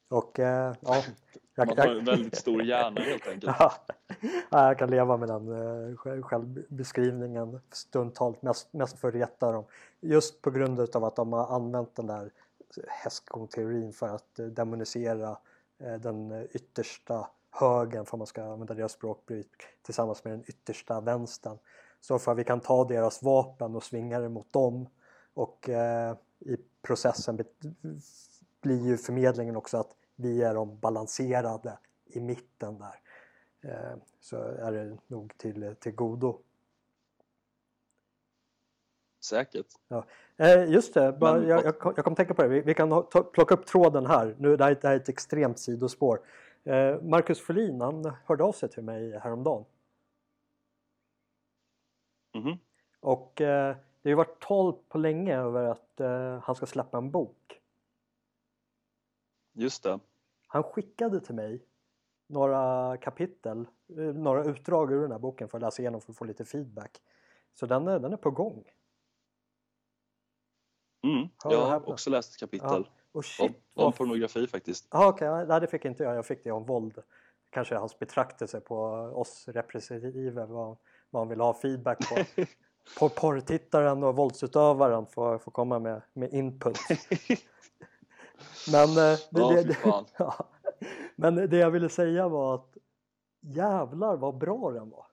[0.09, 1.03] Och eh, ja,
[1.55, 3.43] jag, Man har en väldigt stor hjärna helt enkelt.
[3.59, 3.73] Ja,
[4.49, 9.51] ja, jag kan leva med den eh, själv- självbeskrivningen stundtals, mest, mest för att reta
[9.51, 9.65] dem.
[10.01, 12.31] Just på grund av att de har använt den där
[12.87, 15.37] hästskoteorin för att eh, demonisera
[15.79, 21.57] eh, den yttersta högern, för man ska använda deras språkbruk, tillsammans med den yttersta vänstern.
[22.01, 24.89] Så för att vi kan ta deras vapen och svinga det mot dem
[25.33, 27.39] och eh, i processen
[28.61, 32.99] blir ju förmedlingen också att vi är de balanserade i mitten där.
[33.71, 36.39] Eh, så är det nog till, till godo.
[39.23, 39.67] Säkert.
[40.37, 42.47] Eh, just det, bara, Men jag, jag, kom- jag kom tänka på det.
[42.47, 44.35] Vi, vi kan ta, plocka upp tråden här.
[44.39, 46.19] Nu, det, här, det här är ett extremt sidospår.
[46.63, 49.65] Eh, Marcus Folin han hörde av sig till mig häromdagen.
[52.33, 52.57] Mhm.
[52.99, 56.97] Och eh, det har ju varit tal på länge över att eh, han ska släppa
[56.97, 57.61] en bok.
[59.53, 59.99] Just det.
[60.47, 61.65] Han skickade till mig
[62.27, 66.17] några kapitel, eh, några utdrag ur den här boken för att läsa igenom för att
[66.17, 67.01] få lite feedback.
[67.53, 68.63] Så den är, den är på gång.
[71.03, 71.27] Mm.
[71.43, 73.02] Jag har också läst ett kapitel Ja.
[73.13, 74.87] Och om, shit, om vad pornografi faktiskt.
[74.91, 75.45] Ja, okej.
[75.47, 76.15] Nej, det fick inte jag.
[76.15, 77.03] Jag fick det om våld.
[77.49, 78.77] Kanske hans betraktelse på
[79.15, 80.77] oss repressiva, vad
[81.11, 82.43] han vill ha feedback på.
[82.99, 86.77] på porrtittaren och våldsutövaren får, får komma med, med input.
[88.71, 89.77] Men eh, det, Ja, det,
[90.17, 90.45] ja,
[91.15, 92.77] Men det jag ville säga var att
[93.41, 95.05] jävlar vad bra den var.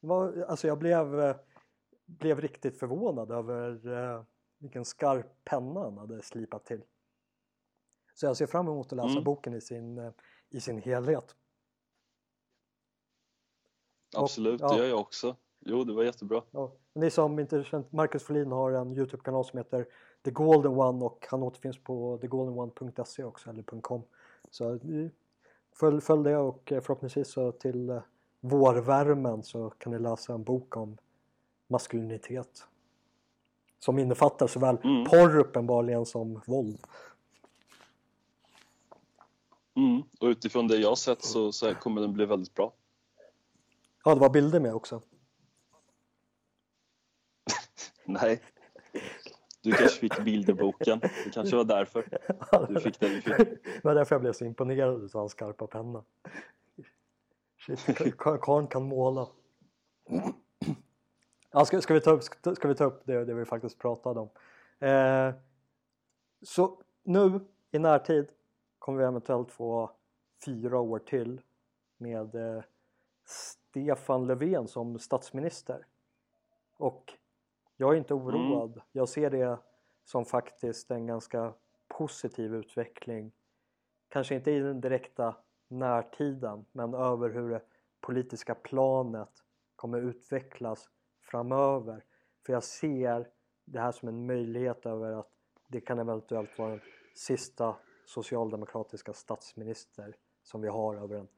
[0.00, 1.34] var alltså jag blev,
[2.06, 4.22] blev riktigt förvånad över eh,
[4.58, 6.82] vilken skarp penna han hade slipat till.
[8.14, 9.24] Så jag ser fram emot att läsa mm.
[9.24, 10.12] boken i sin, eh,
[10.50, 11.36] i sin helhet.
[14.16, 14.72] Absolut, och, ja.
[14.72, 15.36] det gör jag också.
[15.60, 16.42] Jo, det var jättebra.
[16.50, 16.72] Ja.
[16.92, 19.86] Ni som inte känt, Marcus Folin har en Youtube-kanal som heter
[20.22, 24.02] The Golden One och han återfinns på thegoldenone.se också, eller .com.
[24.50, 25.08] Så eh,
[25.72, 28.00] följ, följ det och eh, förhoppningsvis så till
[28.40, 30.98] vårvärmen så kan ni läsa en bok om
[31.66, 32.66] maskulinitet.
[33.78, 35.04] Som innefattar såväl mm.
[35.04, 36.78] porr uppenbarligen som våld.
[39.76, 40.02] Mm.
[40.20, 42.72] Och utifrån det jag sett så, så kommer den bli väldigt bra.
[44.04, 45.02] Ja, det var bilder med också.
[48.04, 48.42] Nej.
[49.62, 51.00] Du kanske fick bilderboken.
[51.00, 52.04] Det kanske var därför
[52.68, 53.36] du fick det du fick.
[53.64, 56.04] Det var därför jag blev så imponerad av hans skarpa penna.
[57.66, 59.28] Shit, karln kan måla.
[61.50, 62.22] Ja, ska, ska, vi ta upp,
[62.56, 64.28] ska vi ta upp det, det vi faktiskt pratade om?
[64.88, 65.34] Eh,
[66.42, 68.28] så nu i närtid
[68.78, 69.90] kommer vi eventuellt få
[70.44, 71.40] fyra år till
[71.96, 72.62] med eh,
[73.24, 75.86] Stefan Löfven som statsminister.
[76.76, 77.12] Och
[77.76, 78.26] jag är inte mm.
[78.26, 78.72] oroad.
[78.72, 78.84] Mm.
[78.92, 79.58] Jag ser det
[80.04, 81.52] som faktiskt en ganska
[81.88, 83.32] positiv utveckling.
[84.08, 85.36] Kanske inte i den direkta
[85.68, 87.62] närtiden men över hur det
[88.00, 89.44] politiska planet
[89.76, 90.88] kommer utvecklas
[91.30, 92.04] framöver.
[92.46, 93.28] För jag ser
[93.64, 95.30] det här som en möjlighet över att
[95.68, 96.80] det kan eventuellt vara den
[97.14, 101.28] sista socialdemokratiska statsminister som vi har över en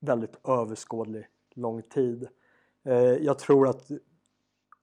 [0.00, 2.28] väldigt överskådlig lång tid.
[2.82, 3.90] Eh, jag tror att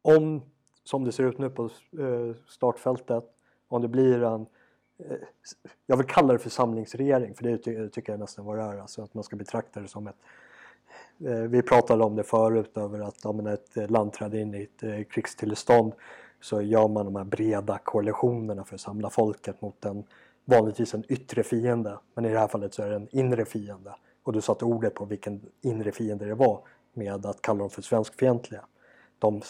[0.02, 0.42] om,
[0.84, 1.64] som det ser ut nu på
[2.00, 3.24] eh, startfältet,
[3.68, 4.46] om det blir en
[4.98, 5.18] eh,
[5.86, 9.02] jag vill kalla det för samlingsregering för det tycker jag nästan vad det är, alltså
[9.02, 10.20] att man ska betrakta det som ett
[11.26, 14.84] Eh, vi pratade om det förut över att om ett land träder in i ett
[14.84, 15.94] eh, krigstillstånd
[16.42, 20.04] så gör man de här breda koalitionerna för att samla folket mot en
[20.46, 23.96] vanligtvis en yttre fiende men i det här fallet så är det en inre fiende
[24.24, 26.62] och du satte ordet på vilken inre fiende det var
[26.94, 28.66] med att kalla dem för svenskfientliga.
[29.20, 29.42] De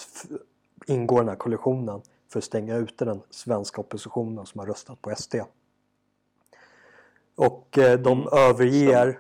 [0.88, 5.02] ingår i den här koalitionen för att stänga ute den svenska oppositionen som har röstat
[5.02, 5.36] på SD.
[7.36, 8.34] Och eh, de mm.
[8.34, 9.20] överger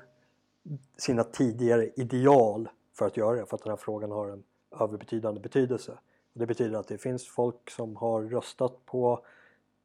[0.98, 4.44] sina tidigare ideal för att göra det, för att den här frågan har en
[4.80, 5.92] överbetydande betydelse.
[6.34, 9.26] Och det betyder att det finns folk som har röstat på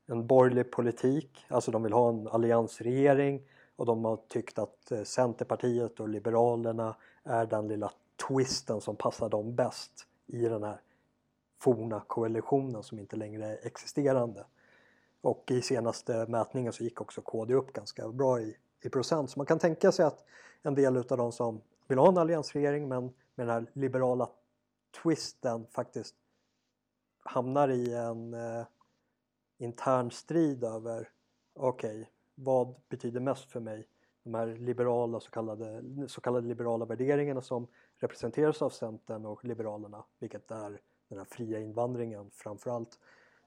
[0.06, 3.42] en borgerlig politik, alltså de vill ha en alliansregering
[3.76, 7.92] och de har tyckt att eh, Centerpartiet och Liberalerna är den lilla
[8.28, 10.80] twisten som passar dem bäst i den här
[11.58, 14.44] forna koalitionen som inte längre är existerande.
[15.20, 19.30] Och i senaste mätningen så gick också KD upp ganska bra i, i procent.
[19.30, 20.24] Så man kan tänka sig att
[20.62, 23.02] en del utav de som vill ha en alliansregering men
[23.34, 24.30] med den här liberala
[25.02, 26.14] twisten faktiskt
[27.24, 28.66] hamnar i en eh,
[29.58, 31.08] intern strid över
[31.54, 33.88] okej, okay, vad betyder mest för mig?
[34.22, 37.66] De här liberala så kallade, så kallade liberala värderingarna som
[37.96, 42.98] representeras av Centern och Liberalerna, vilket är den här fria invandringen framförallt,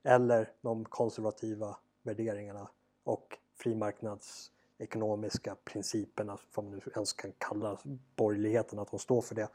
[0.03, 2.69] eller de konservativa värderingarna
[3.03, 7.77] och frimarknads ekonomiska principerna, vad man nu ens kan kalla
[8.15, 9.49] borgerligheten, att de står för det.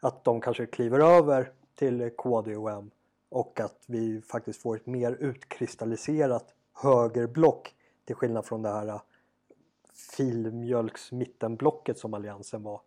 [0.00, 2.90] Att de kanske kliver över till KD och M
[3.28, 9.02] och att vi faktiskt får ett mer utkristalliserat högerblock till skillnad från det här äh,
[9.94, 12.80] filmjölksmittenblocket filmjölks mittenblocket som alliansen var.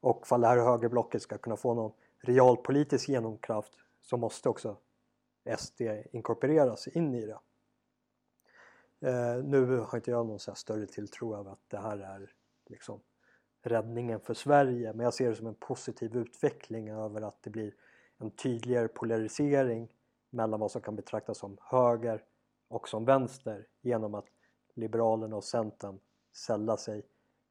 [0.00, 4.76] Och för det här högerblocket ska kunna få någon realpolitisk genomkraft så måste också
[5.58, 7.38] SD inkorporeras in i det.
[9.00, 12.32] Eh, nu har inte jag någon så större tilltro över att det här är
[12.66, 13.00] liksom
[13.62, 17.74] räddningen för Sverige men jag ser det som en positiv utveckling över att det blir
[18.18, 19.92] en tydligare polarisering
[20.30, 22.24] mellan vad som kan betraktas som höger
[22.68, 24.26] och som vänster genom att
[24.74, 25.98] Liberalerna och Centern
[26.32, 27.02] sällar sig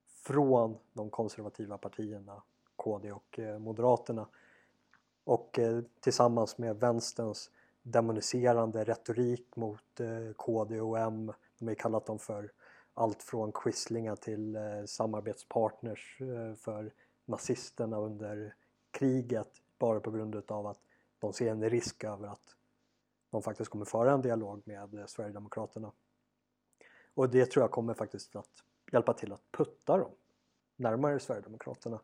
[0.07, 2.43] från de konservativa partierna
[2.75, 4.27] KD och eh, Moderaterna.
[5.23, 7.51] Och eh, tillsammans med vänsterns
[7.91, 12.52] demoniserande retorik mot eh, KD och M de har kallat dem för
[12.93, 16.93] allt från quislingar till eh, samarbetspartners eh, för
[17.25, 18.56] nazisterna under
[18.91, 20.80] kriget bara på grund av att
[21.19, 22.56] de ser en risk över att
[23.30, 25.91] de faktiskt kommer föra en dialog med eh, Sverigedemokraterna.
[27.13, 30.12] Och det tror jag kommer faktiskt att hjälpa till att putta dem
[30.75, 31.99] närmare Sverigedemokraterna.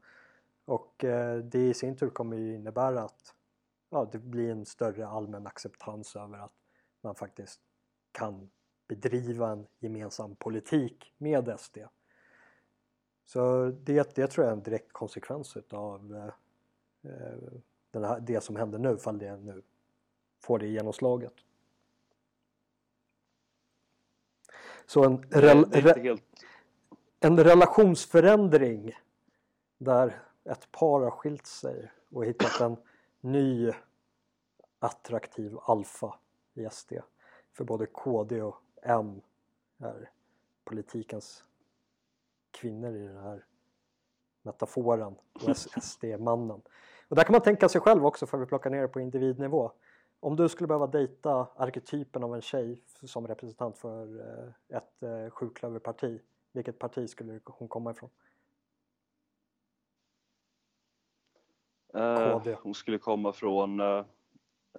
[0.65, 3.34] Och eh, det i sin tur kommer ju innebära att
[3.89, 6.54] ja, det blir en större allmän acceptans över att
[7.02, 7.60] man faktiskt
[8.12, 8.50] kan
[8.88, 11.78] bedriva en gemensam politik med SD.
[13.26, 16.34] Så det, det tror jag är en direkt konsekvens av eh,
[18.04, 19.62] här, det som händer nu, fall det nu
[20.39, 21.34] får det genomslaget.
[24.86, 26.17] Så en, rel, re,
[27.19, 28.93] en relationsförändring
[29.78, 32.78] där ett par har skilt sig och hittat en
[33.26, 33.72] ny
[34.80, 36.16] attraktiv alfa
[36.54, 36.94] i SD.
[37.54, 39.22] För både KD och M
[39.78, 40.10] är
[40.64, 41.44] politikens
[42.52, 43.46] kvinnor i den här
[44.42, 46.62] metaforen och SD-mannen.
[47.08, 49.72] Och där kan man tänka sig själv också för vi plockar ner det på individnivå.
[50.20, 55.30] Om du skulle behöva dejta arketypen av en tjej som representant för eh, ett eh,
[55.30, 58.10] sjuklöverparti, vilket parti skulle hon komma ifrån?
[61.95, 62.58] KD.
[62.62, 64.05] Hon skulle komma från, uh,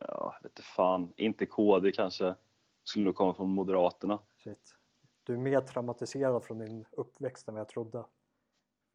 [0.00, 2.34] ja, vet fan, inte KD kanske.
[2.84, 4.18] Skulle nog komma från Moderaterna.
[4.44, 4.74] Shit.
[5.22, 8.04] Du är mer traumatiserad från din uppväxt än vad jag trodde.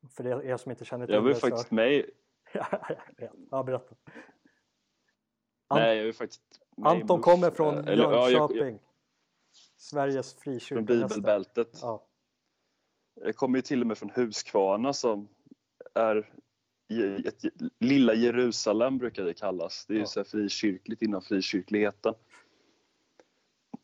[0.10, 1.76] För er som inte känner till det Jag var ju faktiskt så...
[1.76, 2.06] med
[3.52, 3.96] Ja, berätta.
[5.74, 8.58] Nej, jag är faktiskt Anton kommer från Eller, Jönköping.
[8.58, 8.80] Ja, jag, jag,
[9.78, 10.76] Sveriges frikyrka.
[10.76, 11.80] Från bibelbältet.
[11.82, 12.08] Ja.
[13.14, 15.28] Jag kommer ju till och med från Huskvarna som
[15.94, 16.34] är
[17.00, 17.44] ett,
[17.80, 19.86] lilla Jerusalem brukar det kallas.
[19.86, 20.08] Det är ju ja.
[20.08, 22.14] så frikyrkligt inom frikyrkligheten.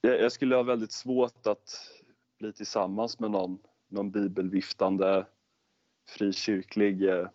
[0.02, 1.92] Jag, jag, skulle ha väldigt svårt att
[2.40, 5.26] bli tillsammans med någon, någon bibelviftande
[6.08, 7.28] frikyrklig eh,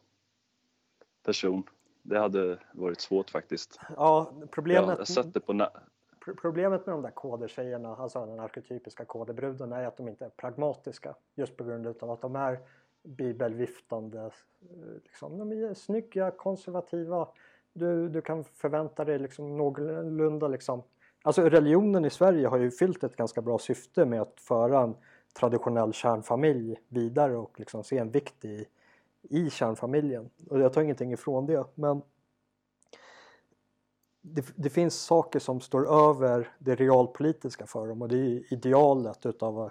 [1.24, 1.62] person.
[2.02, 3.80] Det hade varit svårt faktiskt.
[3.96, 5.68] Ja, problemet, jag sett det på
[6.42, 11.14] problemet med de där kodertjejerna, alltså den arketypiska koderbruden, är att de inte är pragmatiska.
[11.34, 12.58] Just på grund av att de är
[13.02, 14.20] bibelviftande.
[14.20, 17.28] Eh, liksom, de är snygga, konservativa.
[17.72, 20.82] Du, du kan förvänta dig liksom någorlunda liksom.
[21.22, 24.94] Alltså religionen i Sverige har ju fyllt ett ganska bra syfte med att föra en
[25.38, 28.66] traditionell kärnfamilj vidare och liksom se en vikt i,
[29.22, 30.30] i kärnfamiljen.
[30.50, 32.02] Och jag tar ingenting ifrån det men
[34.22, 39.26] det, det, finns saker som står över det realpolitiska för dem och det är idealet
[39.26, 39.70] utav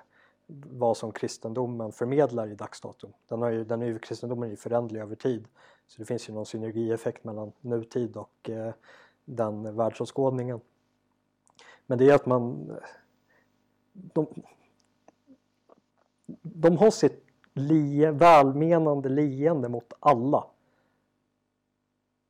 [0.72, 3.14] vad som kristendomen förmedlar i dagsdatum.
[3.28, 5.48] Den, har ju, den är ju, kristendomen är ju föränderlig över tid
[5.88, 8.74] så det finns ju någon synergieffekt mellan nutid och eh,
[9.26, 10.62] den världsåskådningen.
[11.86, 12.72] Men det är att man
[13.94, 14.28] de,
[16.42, 20.48] de har sitt lie, välmenande leende mot alla.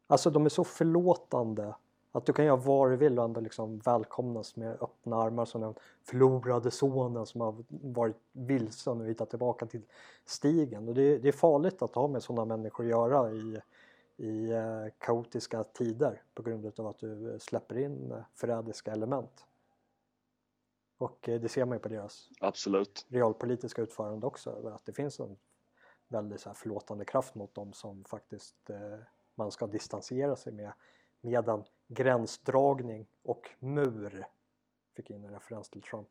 [0.07, 1.75] Alltså de är så förlåtande
[2.12, 5.62] att du kan göra vad du vill och ändå liksom välkomnas med öppna armar som
[5.62, 9.82] den förlorade sonen som har varit vilsen och hittat tillbaka till
[10.26, 10.88] stigen.
[10.88, 13.62] Och det, det är farligt att ha med sådana människor att göra i,
[14.17, 19.45] i eh, kaotiska tider på grund av att du släpper in förrädiska element.
[20.97, 23.06] Och eh, det ser man ju på deras Absolut.
[23.10, 25.38] realpolitiska utförande också, att det finns en
[26.08, 29.00] väldigt så här förlåtande kraft mot dem som faktiskt eh,
[29.36, 30.71] man ska distansera sig med
[31.21, 34.27] medan gränsdragning och mur
[34.95, 36.07] fick in en referens till Trump.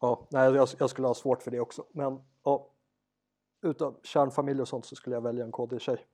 [0.00, 2.70] Ja, nej, jag, jag skulle ha svårt för det också men ja,
[3.62, 6.06] utav kärnfamilj och sånt så skulle jag välja en KD-tjej.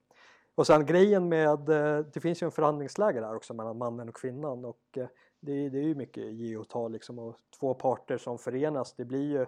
[0.55, 4.15] Och sen grejen med, eh, det finns ju en förhandlingsläge där också mellan mannen och
[4.15, 5.07] kvinnan och eh,
[5.39, 9.05] det, det är ju mycket ge och ta liksom och två parter som förenas det
[9.05, 9.45] blir ju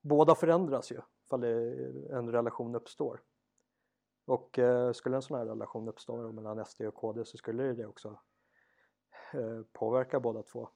[0.00, 3.20] båda förändras ju ifall eh, en relation uppstår.
[4.24, 7.86] Och eh, skulle en sån här relation uppstå mellan SD och KD så skulle det
[7.86, 8.18] också
[9.32, 10.68] eh, påverka båda två.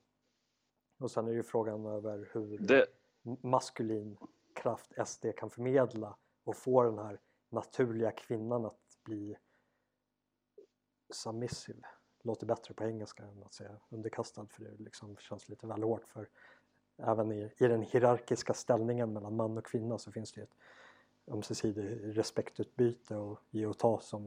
[0.98, 2.86] Och sen är ju frågan över hur det...
[3.22, 4.16] maskulin
[4.54, 9.36] kraft SD kan förmedla och få den här naturliga kvinnan att bli
[11.10, 11.80] submissive.
[12.22, 16.08] Låter bättre på engelska än att säga underkastad för det liksom känns lite väl hårt
[16.08, 16.28] för
[16.96, 20.56] även i, i den hierarkiska ställningen mellan man och kvinna så finns det ett
[21.28, 24.26] ömsesidigt respektutbyte och ge och ta som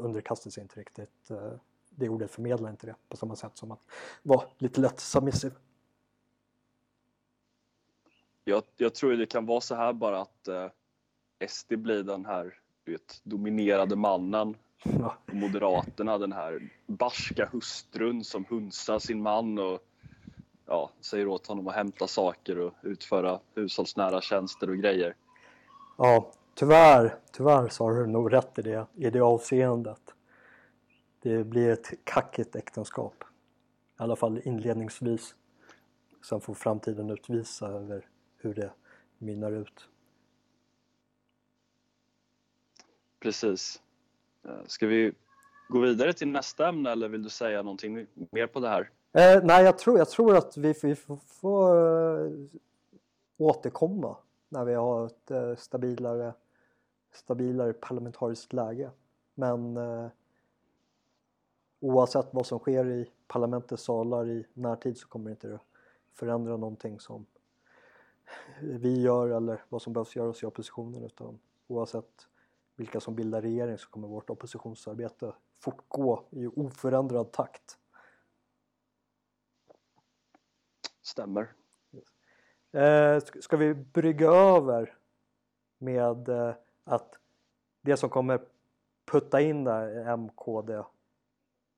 [0.00, 1.52] underkastelse inte riktigt eh,
[1.90, 3.80] det ordet förmedlar inte det på samma sätt som att
[4.22, 5.54] vara lite lätt submissive.
[8.44, 10.68] Jag, jag tror det kan vara så här bara att eh,
[11.48, 15.16] SD blir den här vet, dominerade mannen ja.
[15.26, 19.80] och Moderaterna den här barska hustrun som hunsar sin man och
[20.66, 25.14] ja, säger åt honom att hämta saker och utföra hushållsnära tjänster och grejer.
[25.98, 30.14] Ja, tyvärr, tyvärr så har du nog rätt i det, i det avseendet.
[31.22, 33.24] Det blir ett kackigt äktenskap.
[33.98, 35.34] I alla fall inledningsvis.
[36.28, 38.70] Sen får framtiden utvisa över hur det
[39.18, 39.88] mynnar ut.
[43.20, 43.82] Precis.
[44.44, 45.12] Eh, ska vi
[45.68, 48.90] gå vidare till nästa ämne eller vill du säga någonting mer på det här?
[49.12, 52.46] Eh, nej, jag tror, jag tror att vi, vi får, får uh,
[53.36, 54.16] återkomma
[54.48, 56.34] när vi har ett eh, stabilare,
[57.12, 58.90] stabilare parlamentariskt läge.
[59.34, 60.08] Men eh,
[61.80, 65.60] oavsett vad som sker i parlamentets salar i närtid så kommer det inte
[66.12, 67.26] förändra någonting som
[68.60, 72.28] vi gör eller vad som behövs göras i oppositionen utan oavsett
[72.76, 77.78] vilka som bildar regering så kommer vårt oppositionsarbete fortgå i oförändrad takt.
[81.02, 81.52] Stämmer.
[82.76, 84.94] Eh, ska vi brygga över
[85.78, 86.54] med eh,
[86.84, 87.18] att
[87.82, 88.40] det som kommer
[89.04, 90.82] putta in där MKD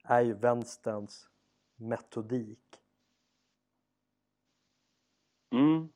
[0.05, 1.29] är ju vänsterns
[1.77, 2.81] metodik.
[5.53, 5.89] Mm.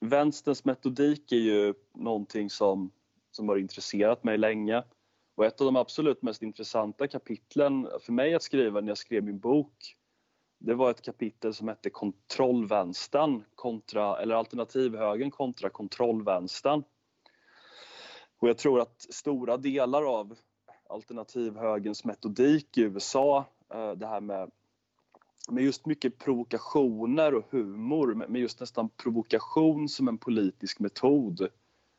[0.00, 2.90] Vänsterns metodik är ju någonting som,
[3.30, 4.84] som har intresserat mig länge.
[5.34, 9.24] Och ett av de absolut mest intressanta kapitlen för mig att skriva när jag skrev
[9.24, 9.96] min bok
[10.64, 16.84] det var ett kapitel som hette Kontrollvänstern kontra, eller alternativhögern kontra kontrollvänstern.
[18.38, 20.34] Och jag tror att stora delar av
[20.88, 23.44] alternativhögerns metodik i USA,
[23.74, 24.50] eh, det här med,
[25.50, 31.48] med just mycket provokationer och humor, med just nästan provokation som en politisk metod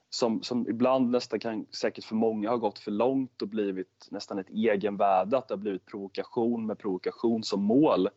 [0.09, 4.39] som, som ibland nästan kan, säkert för många, har gått för långt och blivit nästan
[4.39, 8.09] ett egenvärde, att det har blivit provokation med provokation som mål.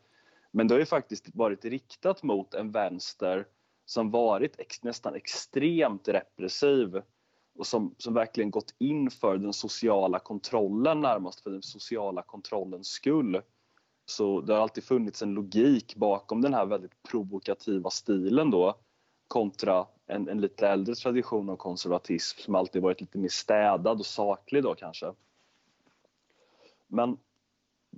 [0.57, 3.47] Men det har ju faktiskt varit riktat mot en vänster
[3.85, 7.03] som varit ex, nästan extremt repressiv
[7.59, 12.89] och som, som verkligen gått in för den sociala kontrollen närmast för den sociala kontrollens
[12.89, 13.41] skull.
[14.07, 18.75] Så det har alltid funnits en logik bakom den här väldigt provokativa stilen då
[19.29, 24.07] kontra en, en lite äldre tradition av konservatism som alltid varit lite mer städad och
[24.07, 25.13] saklig då kanske.
[26.87, 27.19] Men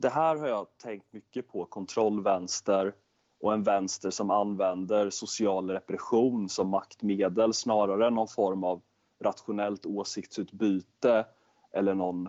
[0.00, 2.94] det här har jag tänkt mycket på, kontrollvänster
[3.40, 8.82] och en vänster som använder social repression som maktmedel snarare än någon form av
[9.20, 11.26] rationellt åsiktsutbyte
[11.72, 12.28] eller någon,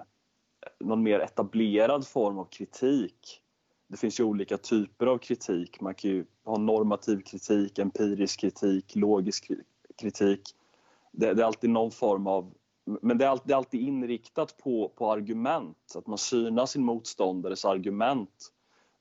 [0.80, 3.42] någon mer etablerad form av kritik.
[3.88, 5.82] Det finns ju olika typer av kritik.
[5.82, 9.52] Man kan ju ha normativ kritik, empirisk kritik, logisk
[9.98, 10.42] kritik.
[11.12, 12.54] Det, det är alltid någon form av
[13.02, 16.84] men det är, alltid, det är alltid inriktat på, på argument, att man synar sin
[16.84, 18.52] motståndares argument.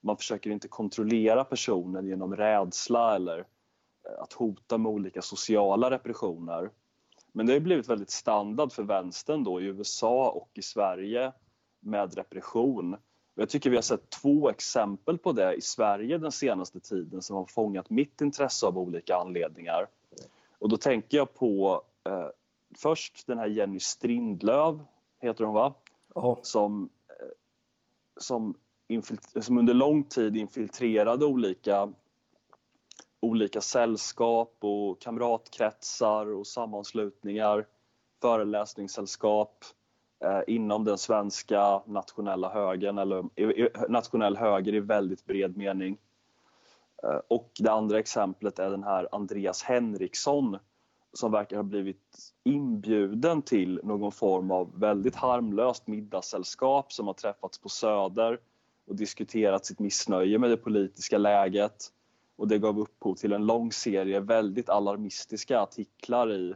[0.00, 6.70] Man försöker inte kontrollera personen genom rädsla eller eh, att hota med olika sociala repressioner.
[7.32, 11.32] Men det har blivit väldigt standard för vänstern då i USA och i Sverige
[11.80, 12.96] med repression.
[13.34, 17.36] Jag tycker vi har sett två exempel på det i Sverige den senaste tiden som
[17.36, 19.86] har fångat mitt intresse av olika anledningar.
[20.58, 22.28] Och då tänker jag på eh,
[22.76, 24.84] först den här Jenny Strindlöv,
[25.20, 25.74] heter hon va?
[26.14, 26.38] Oh.
[26.42, 27.26] Som, eh,
[28.20, 28.54] som,
[29.40, 31.92] som under lång tid infiltrerade olika,
[33.20, 37.66] olika sällskap och kamratkretsar och sammanslutningar,
[38.20, 39.64] föreläsningssällskap
[40.24, 43.24] eh, inom den svenska nationella högern, eller
[43.88, 45.98] nationell höger i väldigt bred mening.
[47.02, 50.58] Eh, och det andra exemplet är den här Andreas Henriksson
[51.12, 57.58] som verkar ha blivit inbjuden till någon form av väldigt harmlöst middagssällskap som har träffats
[57.58, 58.40] på Söder
[58.86, 61.92] och diskuterat sitt missnöje med det politiska läget.
[62.36, 66.54] Och det gav upphov till en lång serie väldigt alarmistiska artiklar i,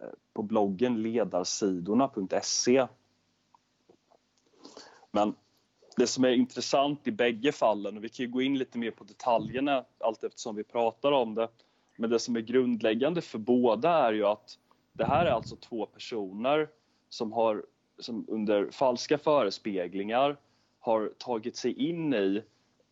[0.00, 2.86] eh, på bloggen ledarsidorna.se.
[5.10, 5.34] Men
[5.96, 8.90] det som är intressant i bägge fallen, och vi kan ju gå in lite mer
[8.90, 11.48] på detaljerna allt eftersom vi pratar om det,
[11.98, 14.58] men det som är grundläggande för båda är ju att
[14.92, 16.68] det här är alltså två personer
[17.08, 17.64] som har
[17.98, 20.36] som under falska förespeglingar
[20.80, 22.42] har tagit sig in i,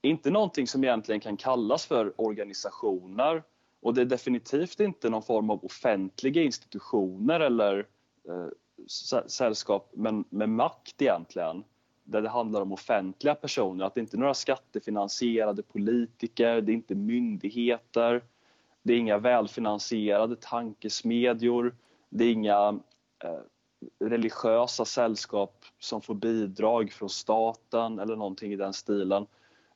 [0.03, 3.43] inte någonting som egentligen kan kallas för organisationer.
[3.81, 7.87] Och det är definitivt inte någon form av offentliga institutioner eller
[8.29, 8.49] eh,
[9.27, 11.65] sällskap men med makt egentligen.
[12.05, 16.75] Där det handlar om offentliga personer, att det inte är några skattefinansierade politiker, det är
[16.75, 18.23] inte myndigheter,
[18.87, 21.76] det är inga välfinansierade tankesmedjor.
[22.09, 22.80] Det är inga
[23.24, 23.39] eh,
[24.09, 29.26] religiösa sällskap som får bidrag från staten eller någonting i den stilen.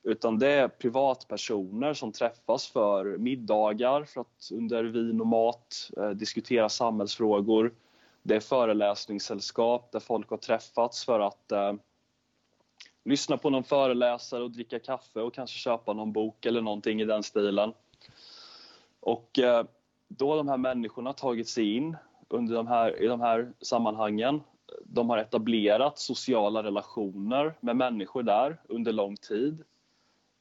[0.03, 6.09] Utan det är privatpersoner som träffas för middagar för att under vin och mat eh,
[6.09, 7.73] diskutera samhällsfrågor.
[8.23, 11.73] Det är föreläsningssällskap där folk har träffats för att eh,
[13.05, 17.05] lyssna på någon föreläsare och dricka kaffe och kanske köpa någon bok eller någonting i
[17.05, 17.73] den stilen.
[19.01, 19.65] Och eh,
[20.07, 21.97] då de här människorna tagit sig in
[22.29, 24.41] under de här, i de här sammanhangen,
[24.85, 29.63] de har etablerat sociala relationer med människor där under lång tid.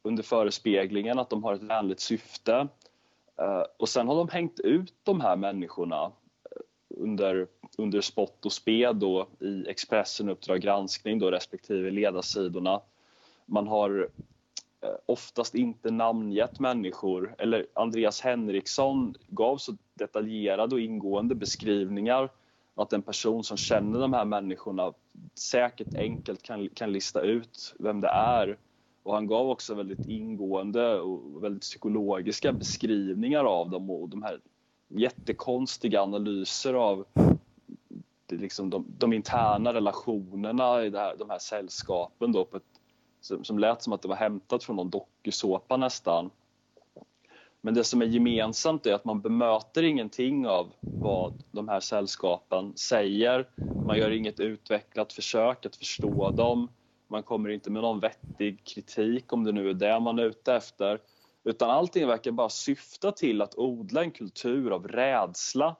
[0.03, 2.69] under förespeglingen att de har ett vänligt syfte.
[3.37, 6.11] Eh, och sen har de hängt ut de här människorna eh,
[6.89, 7.47] under,
[7.79, 12.81] under spott och spe då i Expressen, Uppdrag granskning då respektive ledarsidorna.
[13.47, 14.09] Man har
[14.83, 22.31] Eh, oftast inte namngett människor, eller Andreas Henriksson gav så detaljerade och ingående beskrivningar
[22.75, 24.93] att en person som känner de här människorna
[25.35, 28.59] säkert enkelt kan, kan lista ut vem det är.
[29.03, 34.41] Och han gav också väldigt ingående och väldigt psykologiska beskrivningar av dem och de här
[34.89, 37.05] jättekonstiga analyser av
[38.29, 42.80] liksom de, de interna relationerna i här, de här sällskapen då på ett,
[43.21, 46.31] som, som lät som att det var hämtat från någon dokusåpa nästan.
[47.61, 52.77] Men det som är gemensamt är att man bemöter ingenting av vad de här sällskapen
[52.77, 53.49] säger.
[53.83, 56.69] Man gör inget utvecklat försök att förstå dem.
[57.09, 60.55] Man kommer inte med någon vettig kritik om det nu är det man är ute
[60.55, 61.01] efter.
[61.45, 65.77] Utan allting verkar bara syfta till att odla en kultur av rädsla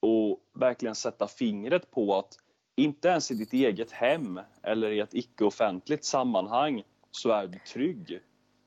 [0.00, 2.36] och verkligen sätta fingret på att
[2.84, 8.20] inte ens i ditt eget hem eller i ett icke-offentligt sammanhang så är du trygg.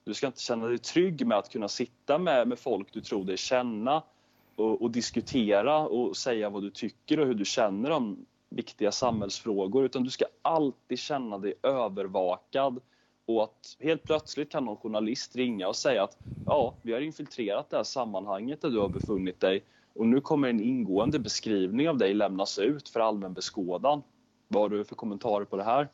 [0.03, 3.25] Du ska inte känna dig trygg med att kunna sitta med, med folk du tror
[3.25, 4.03] dig känna
[4.55, 9.85] och, och, diskutera och säga vad du tycker och hur du känner om viktiga samhällsfrågor.
[9.85, 12.79] Utan du ska alltid känna dig övervakad.
[13.25, 17.69] Och att helt plötsligt kan någon journalist ringa och säga att ja, vi har infiltrerat
[17.69, 19.63] det här sammanhanget där du har befunnit dig
[19.95, 24.03] och nu kommer en ingående beskrivning av dig lämnas ut för allmän beskådan.
[24.47, 25.87] Vad har du för kommentarer på det här?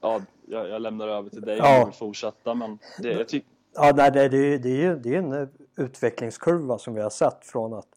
[0.00, 1.74] Ja, jag, jag lämnar över till dig ja.
[1.74, 5.14] om du vill fortsätta men det, jag tycker Ja, nej, det, det, det, är det
[5.14, 7.88] är en utvecklingskurva som vi har sett från att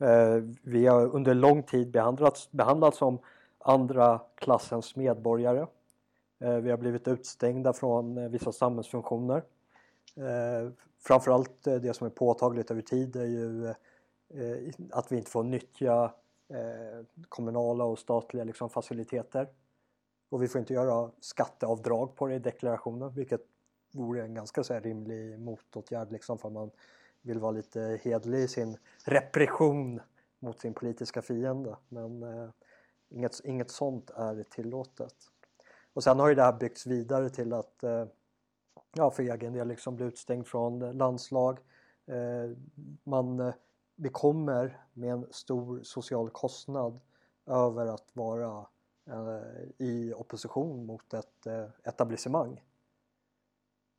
[0.00, 3.18] eh, vi har under lång tid behandlats, behandlats som
[3.58, 5.66] andra klassens medborgare.
[6.40, 9.42] Eh, vi har blivit utstängda från eh, vissa samhällsfunktioner.
[10.16, 15.30] Eh, framförallt eh, det som är påtagligt över tid är ju eh, att vi inte
[15.30, 16.14] får nyttja
[16.48, 19.48] eh, kommunala och statliga liksom, faciliteter
[20.28, 23.40] och vi får inte göra skatteavdrag på det i deklarationen vilket
[23.92, 26.70] vore en ganska så här, rimlig motåtgärd liksom för man
[27.22, 30.00] vill vara lite hedlig i sin repression
[30.38, 31.76] mot sin politiska fiende.
[31.88, 32.48] Men eh,
[33.08, 35.14] inget, inget sånt är tillåtet.
[35.92, 38.04] Och sen har ju det här byggts vidare till att eh,
[38.92, 41.58] ja, för egen del liksom bli utstängd från landslag.
[42.06, 42.56] Eh,
[43.04, 43.54] man, eh,
[43.96, 47.00] vi kommer med en stor social kostnad
[47.46, 48.66] över att vara
[49.10, 52.62] Eh, i opposition mot ett eh, etablissemang.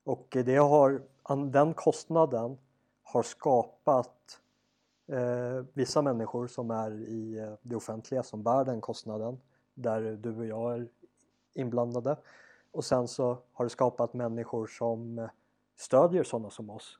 [0.03, 1.01] Och det har,
[1.51, 2.57] den kostnaden
[3.03, 4.39] har skapat
[5.07, 9.39] eh, vissa människor som är i eh, det offentliga som bär den kostnaden
[9.73, 10.87] där du och jag är
[11.53, 12.17] inblandade.
[12.77, 15.29] Och sen så har det skapat människor som eh,
[15.75, 16.99] stödjer sådana som oss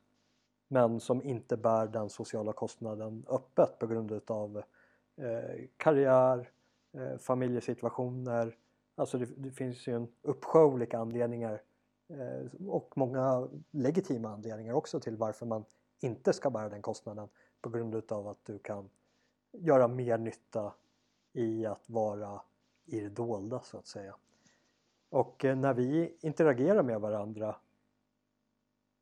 [0.67, 4.57] men som inte bär den sociala kostnaden öppet på grund utav
[5.15, 6.49] eh, karriär,
[6.93, 8.57] eh, familjesituationer.
[8.95, 11.61] Alltså det, det, finns ju en uppsjö olika anledningar
[12.07, 15.65] eh, och många legitima anledningar också till varför man
[15.99, 17.30] inte ska bära den kostnaden
[17.61, 18.89] på grund utav att du kan
[19.51, 20.73] göra mer nytta
[21.34, 22.41] i att vara
[22.86, 24.15] i det dolda så att säga.
[25.10, 27.55] Och eh, när vi interagerar med varandra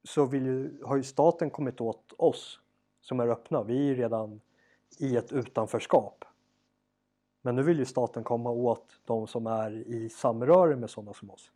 [0.04, 2.60] så ju, har ju staten kommit åt oss
[3.02, 3.64] som är öppna.
[3.64, 4.42] Vi är ju redan
[5.00, 6.26] i ett utanförskap.
[7.42, 11.30] Men nu vill ju staten komma åt de som är i samröre med sådana som
[11.30, 11.52] oss.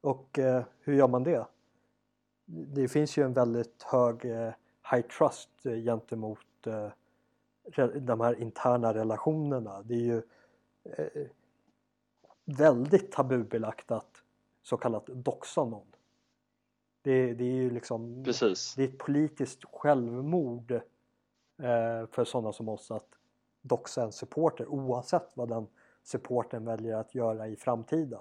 [0.00, 1.46] Och eh, hur gör man det?
[2.46, 4.52] Det finns ju en väldigt hög eh,
[4.92, 6.88] high trust eh, gentemot eh,
[8.00, 9.82] de här interna relationerna.
[9.82, 10.22] Det är ju
[10.84, 11.26] eh,
[12.48, 14.22] väldigt tabubelagt att
[14.62, 15.86] så kallat doxa någon.
[17.02, 18.74] Det, det är ju liksom Precis.
[18.74, 20.80] Det är ett politiskt självmord eh,
[22.10, 23.08] för sådana som oss att
[23.62, 25.66] doxa en supporter oavsett vad den
[26.02, 28.20] supporten väljer att göra i framtiden.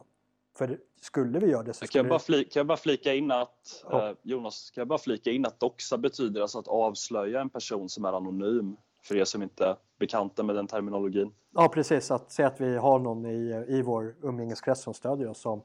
[0.58, 1.92] För skulle vi göra det så skulle...
[1.92, 4.10] Kan jag bara flika, kan jag bara flika in att, ja.
[4.10, 7.90] eh, Jonas, kan jag bara flika in att doxa betyder alltså att avslöja en person
[7.90, 11.34] som är anonym för er som inte bekanta med den terminologin.
[11.52, 15.40] Ja precis, att säga att vi har någon i, i vår umgängeskrets som stödjer oss
[15.40, 15.62] som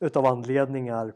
[0.00, 1.14] utav anledningar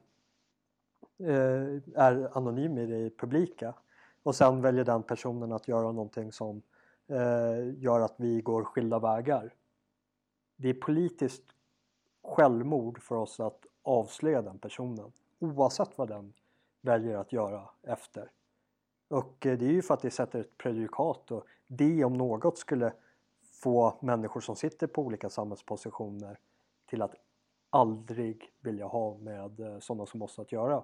[1.18, 3.74] eh, är anonym i det publika
[4.22, 6.62] och sen väljer den personen att göra någonting som
[7.06, 9.54] eh, gör att vi går skilda vägar.
[10.56, 11.44] Det är politiskt
[12.22, 16.32] självmord för oss att avslöja den personen oavsett vad den
[16.80, 18.30] väljer att göra efter.
[19.08, 22.58] Och eh, det är ju för att det sätter ett prejudikat och det om något
[22.58, 22.92] skulle
[23.62, 26.38] få människor som sitter på olika samhällspositioner
[26.86, 27.14] till att
[27.70, 30.82] aldrig vilja ha med eh, sådana som oss att göra.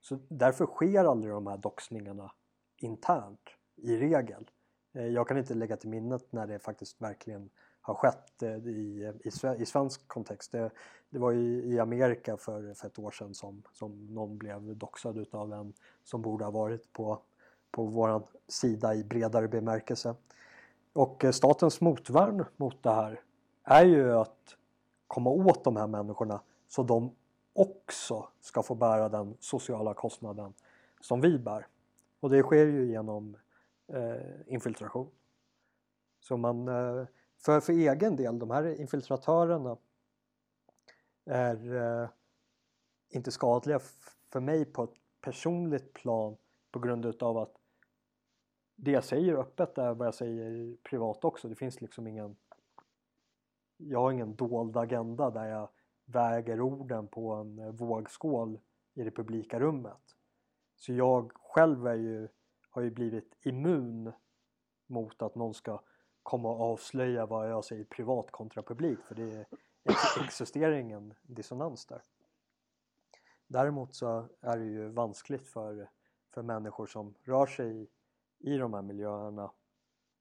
[0.00, 2.32] Så därför sker aldrig de här doxningarna
[2.76, 4.50] internt i regel.
[4.92, 7.50] Eh, jag kan inte lägga till minnet när det faktiskt verkligen
[7.80, 10.52] har skett eh, i, i, i svensk kontext.
[10.52, 10.70] Det,
[11.10, 15.18] det var i, i Amerika för, för ett år sedan som, som någon blev doxad
[15.18, 15.72] utav en
[16.04, 17.22] som borde ha varit på,
[17.70, 20.14] på vår sida i bredare bemärkelse.
[20.92, 23.20] Och eh, statens motvärn mot det här
[23.64, 24.56] är ju att
[25.06, 27.14] komma åt de här människorna så de
[27.52, 30.54] också ska få bära den sociala kostnaden
[31.00, 31.66] som vi bär.
[32.20, 33.36] Och det sker ju genom
[33.86, 35.10] eh, infiltration.
[36.20, 37.06] Så man, eh,
[37.38, 39.76] för, för egen del, de här infiltratörerna
[41.24, 42.08] är eh,
[43.08, 43.80] inte skadliga
[44.32, 46.36] för mig på ett personligt plan
[46.70, 47.56] på grund utav att
[48.76, 51.48] det jag säger öppet är vad jag säger privat också.
[51.48, 52.36] Det finns liksom ingen
[53.78, 55.68] jag har ingen dold agenda där jag
[56.04, 58.58] väger orden på en vågskål
[58.94, 60.16] i det publika rummet.
[60.76, 62.28] Så jag själv är ju,
[62.70, 64.12] har ju blivit immun
[64.86, 65.80] mot att någon ska
[66.22, 69.46] komma och avslöja vad jag säger privat kontra publik för det
[70.20, 72.02] existerar ingen dissonans där.
[73.46, 75.90] Däremot så är det ju vanskligt för,
[76.38, 77.88] för människor som rör sig i,
[78.38, 79.50] i de här miljöerna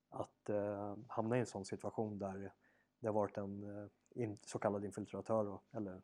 [0.09, 2.53] att eh, hamna i en sån situation där
[2.99, 6.01] det har varit en eh, in, så kallad infiltratör eller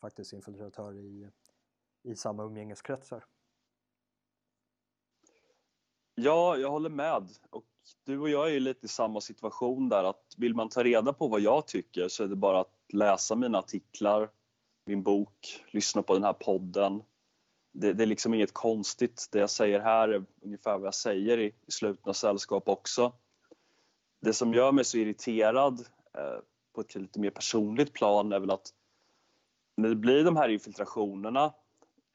[0.00, 1.30] faktiskt infiltratör i,
[2.02, 3.24] i samma umgängeskretsar.
[6.14, 7.28] Ja, jag håller med.
[7.50, 7.64] Och
[8.04, 11.12] du och jag är ju lite i samma situation där att vill man ta reda
[11.12, 14.30] på vad jag tycker så är det bara att läsa mina artiklar,
[14.84, 17.02] min bok, lyssna på den här podden.
[17.80, 19.28] Det, det är liksom inget konstigt.
[19.32, 23.12] Det jag säger här är ungefär vad jag säger i, i slutna sällskap också.
[24.20, 25.80] Det som gör mig så irriterad
[26.14, 26.38] eh,
[26.74, 28.70] på ett lite mer personligt plan är väl att
[29.76, 31.52] när det blir de här infiltrationerna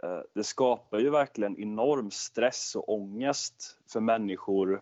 [0.03, 4.81] Eh, det skapar ju verkligen enorm stress och ångest för människor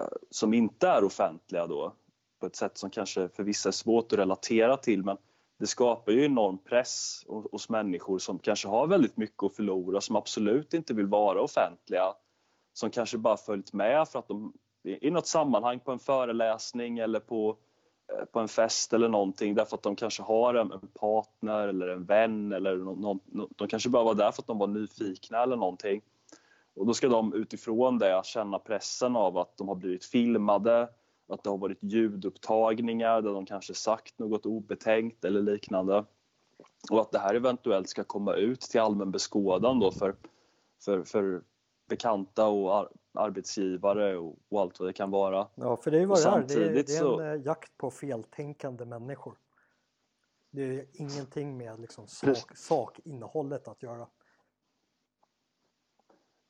[0.00, 1.94] eh, som inte är offentliga då
[2.40, 5.16] på ett sätt som kanske för vissa är svårt att relatera till men
[5.58, 10.16] det skapar ju enorm press hos människor som kanske har väldigt mycket att förlora som
[10.16, 12.14] absolut inte vill vara offentliga
[12.72, 14.52] som kanske bara följt med för att de
[14.84, 17.56] i något sammanhang på en föreläsning eller på
[18.12, 21.88] eh, på en fest eller någonting därför att de kanske har en, en partner eller
[21.88, 23.20] en vän eller någon,
[23.56, 26.02] de kanske bara var där för att de var nyfikna eller någonting.
[26.76, 30.88] Och då ska de utifrån det känna pressen av att de har blivit filmade,
[31.28, 36.04] att det har varit ljudupptagningar där de kanske sagt något obetänkt eller liknande.
[36.90, 40.16] Och att det här eventuellt ska komma ut till allmän beskådan då för,
[40.84, 41.42] för, för
[41.88, 45.48] bekanta och arbetsgivare och, och, allt vad det kan vara.
[45.54, 46.42] Ja, för det är ju vad det är.
[46.48, 47.20] Det är, det är en så...
[47.20, 49.38] Eh, jakt på feltänkande människor.
[50.50, 54.08] Det är ingenting med liksom sak, sakinnehållet att göra.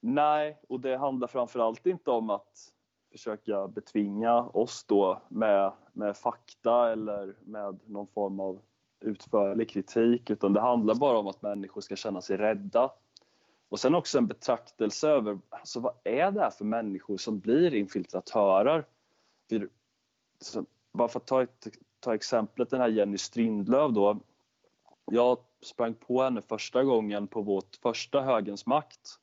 [0.00, 2.72] Nej, och det handlar framförallt inte om att
[3.16, 8.60] försöka betvinga oss då med, med fakta eller med någon form av
[9.00, 12.90] utförlig kritik utan det handlar bara om att människor ska känna sig rädda
[13.68, 17.74] och sen också en betraktelse över alltså, vad är det här för människor som blir
[17.74, 18.84] infiltratörer?
[19.48, 19.68] För,
[20.40, 21.66] så, bara för att ta, ett,
[22.00, 24.20] ta exemplet den här Jenny Strindlöv då.
[25.04, 29.18] Jag sprang på henne första gången på vårt första Högens makt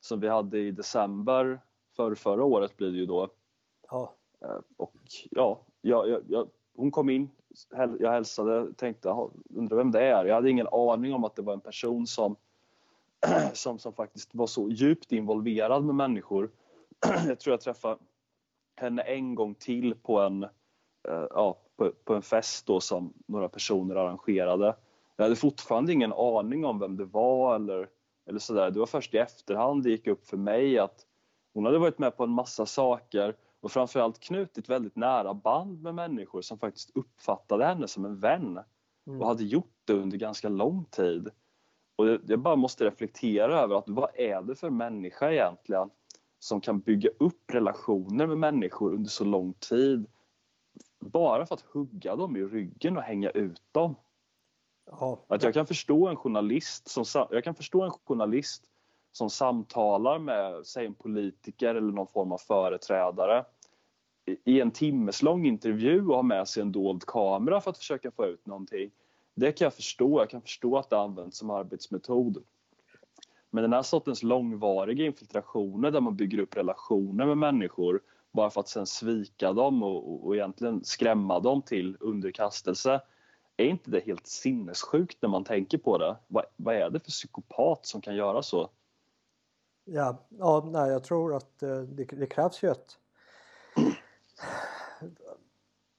[0.00, 1.60] som vi hade i december
[1.96, 3.28] för förra året blir det ju då.
[3.90, 4.14] Ja.
[4.40, 4.94] Eh, och
[5.30, 7.30] ja, jag, jag, hon kom in,
[7.98, 9.14] jag hälsade, tänkte
[9.54, 10.24] undrar vem det är.
[10.24, 12.36] Jag hade ingen aning om att det var en person som
[13.52, 16.50] som, som faktiskt var så djupt involverad med människor.
[17.28, 17.98] jag tror jag träffade
[18.76, 20.44] henne en gång till på en,
[21.08, 24.76] uh, ja, på, på, en fest då som några personer arrangerade.
[25.16, 27.88] Jag hade fortfarande ingen aning om vem det var eller,
[28.26, 28.70] eller sådär.
[28.70, 31.06] Det var först i efterhand det gick upp för mig att
[31.56, 35.94] hon hade varit med på en massa saker och framförallt knutit väldigt nära band med
[35.94, 38.60] människor som faktiskt uppfattade henne som en vän
[39.06, 39.20] mm.
[39.20, 41.28] och hade gjort det under ganska lång tid.
[41.96, 45.90] Och jag bara måste reflektera över att vad är det för människa egentligen
[46.38, 50.06] som kan bygga upp relationer med människor under så lång tid
[51.00, 53.94] bara för att hugga dem i ryggen och hänga ut dem.
[54.90, 55.24] Ja.
[55.28, 58.70] Att jag kan förstå en journalist som, jag kan förstå en journalist
[59.16, 63.44] som samtalar med säg en politiker eller någon form av företrädare
[64.44, 68.26] i en timmeslång intervju och har med sig en dold kamera för att försöka få
[68.26, 68.90] ut någonting.
[69.34, 70.20] Det kan jag förstå.
[70.20, 72.44] Jag kan förstå att det används som arbetsmetod.
[73.50, 78.00] Men den här sortens långvariga infiltrationer där man bygger upp relationer med människor
[78.32, 83.00] bara för att sen svika dem och, och, egentligen skrämma dem till underkastelse
[83.56, 86.16] är inte det helt sinnessjukt när man tänker på det?
[86.28, 88.70] Vad, vad är det för psykopat som kan göra så?
[89.88, 92.98] Ja, ja nej, jag tror att eh, det, det krävs ju ett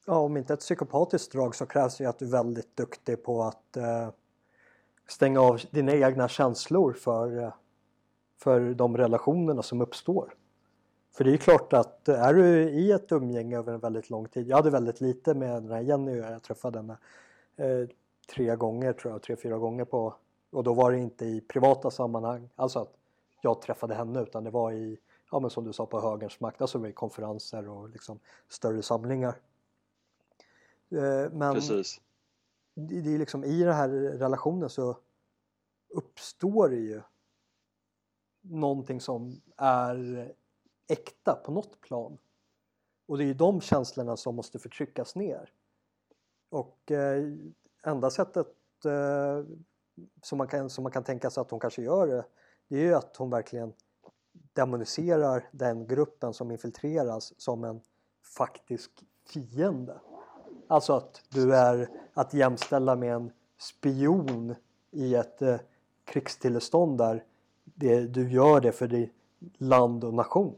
[0.06, 3.44] ja, om inte ett psykopatiskt drag så krävs ju att du är väldigt duktig på
[3.44, 4.10] att eh,
[5.08, 7.54] stänga av dina egna känslor för, eh,
[8.38, 10.34] för de relationerna som uppstår.
[11.12, 14.10] För det är ju klart att eh, är du i ett umgänge över en väldigt
[14.10, 14.48] lång tid.
[14.48, 16.98] Jag hade väldigt lite med den här Jenny jag träffade henne
[17.56, 17.90] eh,
[18.36, 20.14] tre gånger tror jag, tre, fyra gånger på
[20.52, 22.94] och då var det inte i privata sammanhang, alltså att
[23.42, 25.00] jag träffade henne utan det var i,
[25.32, 29.40] ja men som du sa på högerns makt, alltså konferenser och liksom större samlingar.
[30.90, 32.02] Eh, men Precis.
[32.74, 34.98] det det är liksom i den här relationen så
[35.90, 37.02] uppstår det ju
[38.42, 40.28] någonting som är
[40.88, 42.18] äkta på något plan.
[43.06, 45.52] Och det är ju de känslorna som måste förtryckas ner.
[46.50, 47.24] Och eh,
[47.84, 48.48] enda sättet
[48.86, 49.44] eh,
[50.22, 52.26] som, man kan, som man kan tänka sig att hon kanske gör det,
[52.68, 53.74] det är ju att hon verkligen
[54.54, 57.82] demoniserar den gruppen som infiltreras som en
[58.38, 58.92] faktisk
[59.34, 60.00] fiende.
[60.68, 64.56] Alltså att du är att jämställa med en spion
[64.92, 65.58] i ett eh,
[66.06, 67.24] krigstillstånd där
[67.64, 69.14] det, du gör det för ditt
[69.58, 70.56] land och nation.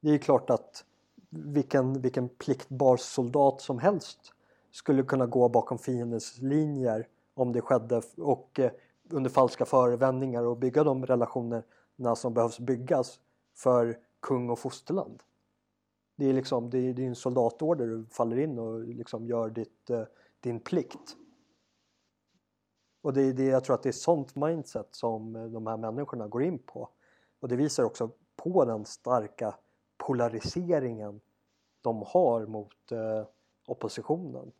[0.00, 0.84] Det är klart att
[1.30, 4.32] vilken, vilken pliktbar soldat som helst
[4.70, 8.70] skulle kunna gå bakom fiendens linjer om det skedde och eh,
[9.12, 13.20] under falska förevändningar och bygga de relationerna som behövs byggas
[13.54, 15.22] för kung och fosterland.
[16.16, 19.90] Det är liksom det är, din en soldatorder du faller in och liksom gör ditt,
[19.90, 20.02] eh,
[20.40, 21.16] din plikt.
[23.02, 25.76] Och det är det jag tror att det är sånt mindset som eh, de här
[25.76, 26.88] människorna går in på.
[27.40, 29.54] Och det visar också på den starka
[29.96, 31.20] polariseringen
[31.80, 33.26] de har mot eh,
[33.66, 34.52] oppositionen.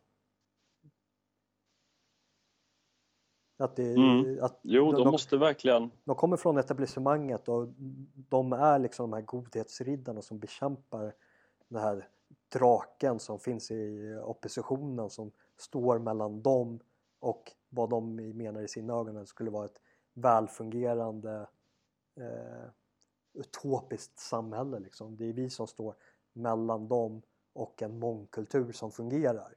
[3.63, 4.43] Att det, Mm.
[4.43, 5.91] att Jo, de, de, måste verkligen...
[6.03, 7.67] de kommer från etablissemanget och
[8.29, 11.13] de är liksom de här godhetsriddarna som bekämpar
[11.67, 12.07] den här
[12.53, 16.79] draken som finns i oppositionen som står mellan dem
[17.19, 19.81] och vad de menar i sina ögon skulle vara ett
[20.13, 21.47] välfungerande
[22.19, 22.69] eh,
[23.33, 24.79] utopiskt samhälle.
[24.79, 25.17] Liksom.
[25.17, 25.95] Det är vi som står
[26.33, 27.21] mellan dem
[27.53, 29.53] och en mångkultur som fungerar.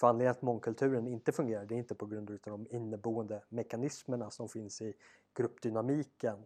[0.00, 4.30] För anledningen att mångkulturen inte fungerar det är inte på grund av de inneboende mekanismerna
[4.30, 4.94] som finns i
[5.34, 6.38] gruppdynamiken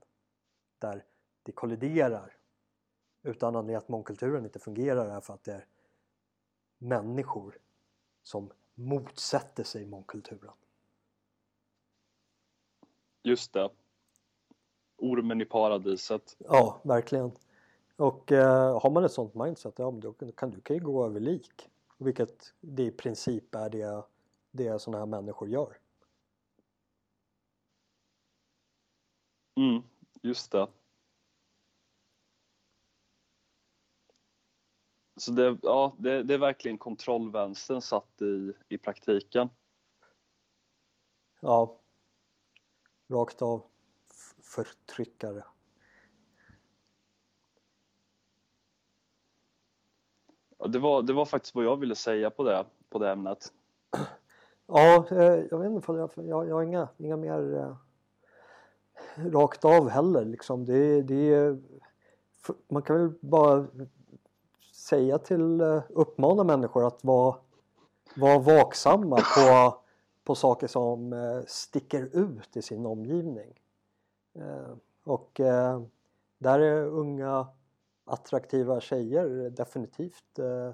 [0.78, 1.04] där
[1.42, 2.36] det kolliderar.
[3.22, 5.66] Utan anledningen att mångkulturen inte fungerar är för att det är
[6.78, 7.58] människor
[8.22, 10.54] som motsätter sig mångkulturen.
[13.22, 13.70] Just det.
[14.96, 16.36] Ormen i paradiset.
[16.38, 17.32] Ja, verkligen.
[17.96, 21.20] Och eh, har man ett sånt mindset, ja då kan du kan ju gå över
[21.20, 21.70] lik.
[21.98, 24.04] Vilket det i princip är det,
[24.50, 25.78] det sådana här människor gör.
[29.56, 29.82] Mm,
[30.22, 30.68] just det.
[35.16, 39.48] Så det, ja, det, det är verkligen kontrollvänstern satt i, i praktiken.
[41.40, 41.80] Ja.
[43.08, 43.62] Rakt av
[44.42, 45.44] förtryckare.
[50.64, 53.52] Ja, Det var, det var faktiskt vad jag ville säga på det, på det ämnet.
[54.66, 57.76] Ja, eh, jag vet inte, för jag, jag, jag har inga, inga mer eh,
[59.30, 60.64] rakt av heller liksom.
[60.64, 61.58] Det, det,
[62.68, 63.66] man kan väl bara
[64.74, 67.36] säga till, eh, uppmana människor att vara,
[68.16, 69.78] vara vaksamma på,
[70.24, 73.60] på saker som eh, sticker ut i sin omgivning.
[74.34, 75.82] Eh, och eh,
[76.38, 77.46] där är unga
[78.04, 80.70] attraktiva tjejer definitivt eh,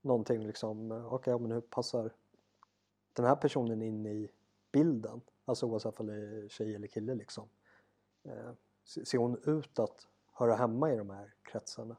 [0.00, 2.12] någonting liksom, eh, okej okej men hur passar
[3.12, 4.30] den här personen in i
[4.72, 5.20] bilden?
[5.44, 7.48] Alltså oavsett om det är tjej eller kille liksom.
[8.24, 8.50] Eh,
[8.84, 11.96] ser hon ut att höra hemma i de här kretsarna?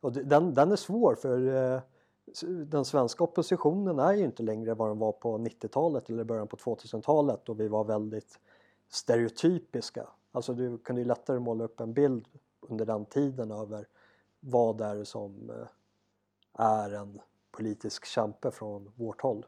[0.00, 1.80] Och den, den är svår för eh,
[2.66, 6.56] den svenska oppositionen är ju inte längre vad den var på 90-talet eller början på
[6.56, 8.38] 2000-talet då vi var väldigt
[8.88, 10.08] stereotypiska.
[10.32, 12.28] Alltså du kunde ju lättare måla upp en bild
[12.60, 13.86] under den tiden över
[14.44, 15.66] vad det är som eh,
[16.64, 17.20] är en
[17.50, 19.46] politisk kämpe från vårt håll.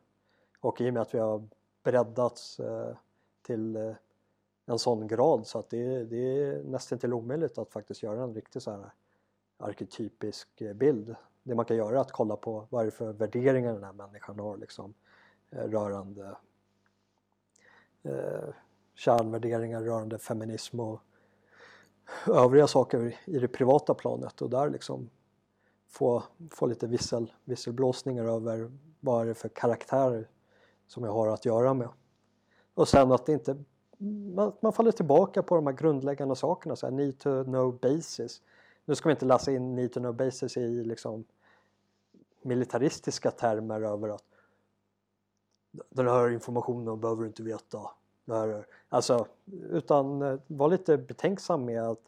[0.61, 1.49] Och i och med att vi har
[1.83, 2.97] breddats eh,
[3.43, 3.93] till eh,
[4.67, 8.23] en sån grad så att det, är- det är nästan till omöjligt att faktiskt göra
[8.23, 8.91] en riktig så här
[9.57, 11.15] arketypisk bild.
[11.43, 13.93] Det man kan göra är att kolla på vad är det för värderingar den här
[13.93, 14.95] människan har liksom
[15.51, 16.37] rörande
[18.03, 18.49] eh,
[18.95, 21.01] kärnvärderingar rörande feminism och
[22.27, 25.11] övriga saker i det privata planet och där liksom
[25.89, 30.29] få, få lite vissel, visselblåsningar över vad är det för karaktärer
[30.87, 31.89] som jag har att göra med.
[32.75, 33.65] Och sen att det inte
[34.35, 38.43] man, man faller tillbaka på de här grundläggande sakerna, så här, need to know basis.
[38.85, 41.25] Nu ska vi inte läsa in need to know basis i liksom
[42.43, 44.25] militaristiska termer över att
[45.91, 47.91] den här informationen behöver du inte veta.
[48.27, 49.27] Här, alltså,
[49.71, 52.01] utan eh, var lite betänksam med att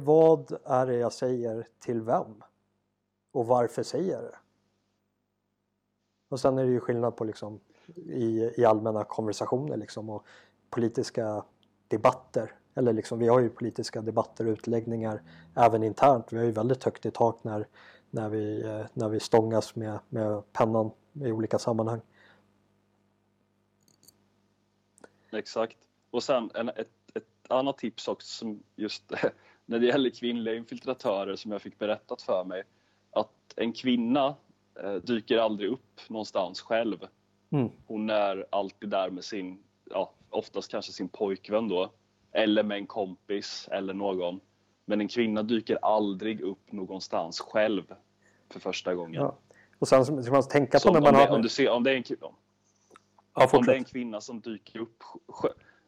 [0.00, 2.42] vad är det jag säger till vem?
[3.32, 4.36] Och varför säger jag det?
[6.28, 7.60] Och sen är det ju skillnad på liksom
[7.96, 10.26] i, i allmänna konversationer liksom och
[10.70, 11.44] politiska
[11.88, 12.54] debatter.
[12.74, 15.22] Eller liksom, vi har ju politiska debatter och utläggningar
[15.54, 16.32] även internt.
[16.32, 17.66] Vi har ju väldigt högt i tak när,
[18.10, 22.00] när, vi, eh, när vi stångas med, med pennan i olika sammanhang.
[25.32, 25.76] Exakt.
[26.10, 29.12] Och sen en, ett, ett annat tips också som just
[29.66, 32.62] när det gäller kvinnliga infiltratörer som jag fick berättat för mig.
[33.10, 34.34] Att en kvinna
[34.82, 37.06] eh, dyker aldrig upp någonstans själv.
[37.50, 37.70] Mm.
[37.86, 41.92] Hon är alltid där med sin, ja, oftast kanske sin pojkvän då.
[42.32, 44.40] Eller med en kompis eller någon.
[44.84, 47.94] Men en kvinna dyker aldrig upp någonstans själv
[48.48, 49.22] för första gången.
[49.22, 49.36] Ja.
[49.78, 51.26] Och sen ska man tänka på när man har...
[51.26, 52.34] Det, om, du ser, om, det är en, om,
[53.34, 55.02] ja, om det är en kvinna som dyker upp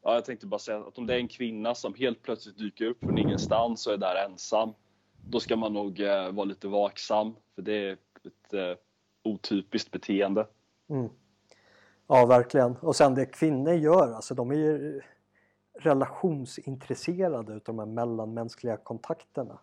[0.04, 2.84] Ja, jag tänkte bara säga att om det är en kvinna som helt plötsligt dyker
[2.84, 4.74] upp från ingenstans och är där ensam,
[5.28, 8.78] då ska man nog eh, vara lite vaksam, för det är ett eh,
[9.22, 10.46] otypiskt beteende.
[10.88, 11.08] Mm.
[12.06, 12.76] Ja, verkligen.
[12.76, 15.00] Och sen det kvinnor gör, alltså de är ju
[15.78, 19.58] relationsintresserade utav de här mellanmänskliga kontakterna.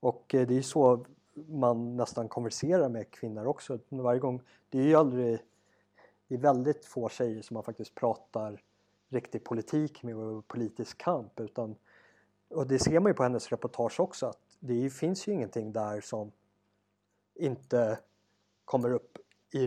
[0.00, 1.04] Och eh, det är ju så
[1.48, 3.78] man nästan konverserar med kvinnor också.
[3.88, 5.38] Varje gång, det är ju aldrig,
[6.32, 8.62] det är väldigt få tjejer som man faktiskt pratar
[9.08, 11.76] riktig politik med och politisk kamp utan
[12.48, 16.00] och det ser man ju på hennes reportage också att det finns ju ingenting där
[16.00, 16.32] som
[17.34, 17.98] inte
[18.64, 19.18] kommer upp
[19.50, 19.64] i,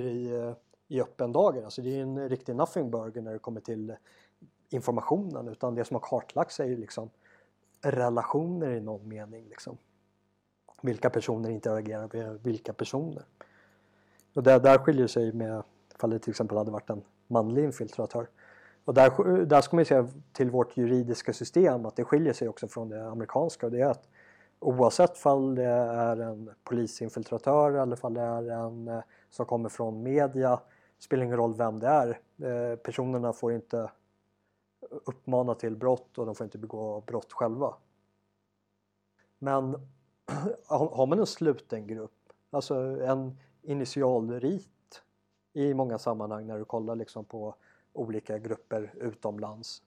[0.88, 1.64] i öppen dager.
[1.64, 3.96] Alltså det är en riktig nothing burger när det kommer till
[4.70, 7.10] informationen utan det som har kartlagts är ju liksom
[7.82, 9.46] relationer i någon mening.
[9.50, 9.78] Liksom.
[10.82, 13.26] Vilka personer interagerar med vilka personer.
[14.34, 15.64] Och det där skiljer sig med
[15.96, 18.28] ifall det till exempel hade varit en manlig infiltratör.
[18.86, 22.50] Och där, där ska man ju se till vårt juridiska system att det skiljer sig
[22.50, 24.10] också från det amerikanska och det är att
[24.60, 30.04] oavsett fall det är en polisinfiltratör eller fall det är en eh, som kommer från
[30.04, 30.60] media
[31.00, 32.20] spelar ingen roll vem det är.
[32.42, 33.92] Eh, personerna får inte
[34.90, 37.76] uppmana till brott och de får inte begå brott själva.
[39.40, 39.76] Men
[40.68, 44.70] har man en sluten grupp, alltså en initialrit
[45.56, 47.56] i många sammanhang när du kollar liksom på
[47.94, 49.84] olika grupper utomlands.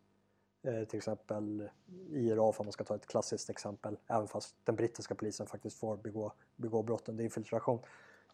[0.62, 1.68] Eh, till exempel
[2.10, 5.96] IRA, om man ska ta ett klassiskt exempel, även fast den brittiska polisen faktiskt får
[5.96, 7.80] begå, begå brotten, det är infiltration.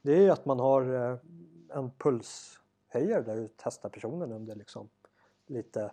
[0.02, 1.18] Det är ju att man har eh,
[1.68, 4.88] en pulshöjare där du testar personen under liksom
[5.46, 5.92] lite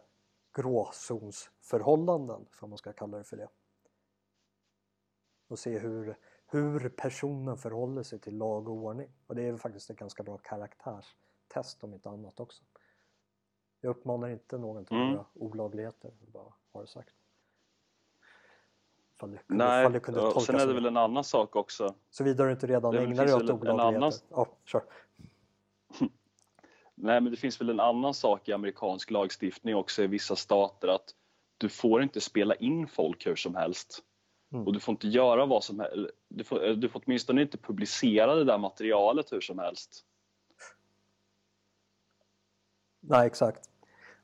[0.53, 3.47] gråzonsförhållanden, som man ska kalla det för det.
[5.47, 6.17] Och se hur,
[6.47, 9.09] hur personen förhåller sig till lag och ordning.
[9.27, 10.37] Och det är faktiskt ett ganska bra
[11.51, 12.63] karaktärstest om inte annat också.
[13.81, 15.13] Jag uppmanar inte någon till mm.
[15.13, 17.15] göra olagligheter, bara har det sagt.
[19.19, 21.95] Det, Nej, det kunde och sen är det väl en annan sak också.
[22.09, 23.97] Såvida du inte redan ägnar dig åt olagligheter.
[23.97, 24.11] Annan...
[24.29, 24.83] Oh, sure.
[26.95, 30.87] Nej, men det finns väl en annan sak i amerikansk lagstiftning också i vissa stater
[30.87, 31.15] att
[31.57, 34.03] du får inte spela in folk hur som helst.
[34.51, 34.67] Mm.
[34.67, 36.11] Och du får inte göra vad som helst.
[36.27, 40.05] Du får, du får åtminstone inte publicera det där materialet hur som helst.
[43.01, 43.69] Nej, exakt.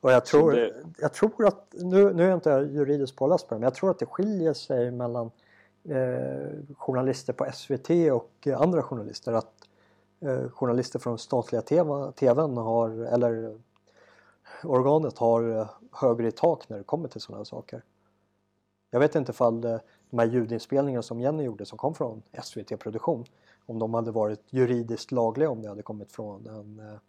[0.01, 0.73] Och jag tror, det...
[0.97, 3.91] jag tror att, nu, nu är jag inte juridiskt påläst på det, men jag tror
[3.91, 5.32] att det skiljer sig mellan
[5.84, 9.34] eh, journalister på SVT och eh, andra journalister.
[9.34, 9.53] Att
[10.19, 13.57] eh, journalister från statliga TV, TVn har, eller
[14.63, 17.84] organet har eh, högre i tak när det kommer till sådana här saker.
[18.91, 19.78] Jag vet inte ifall eh,
[20.09, 23.25] de här ljudinspelningarna som Jenny gjorde som kom från SVT Produktion
[23.65, 26.99] om de hade varit juridiskt lagliga om det hade kommit från en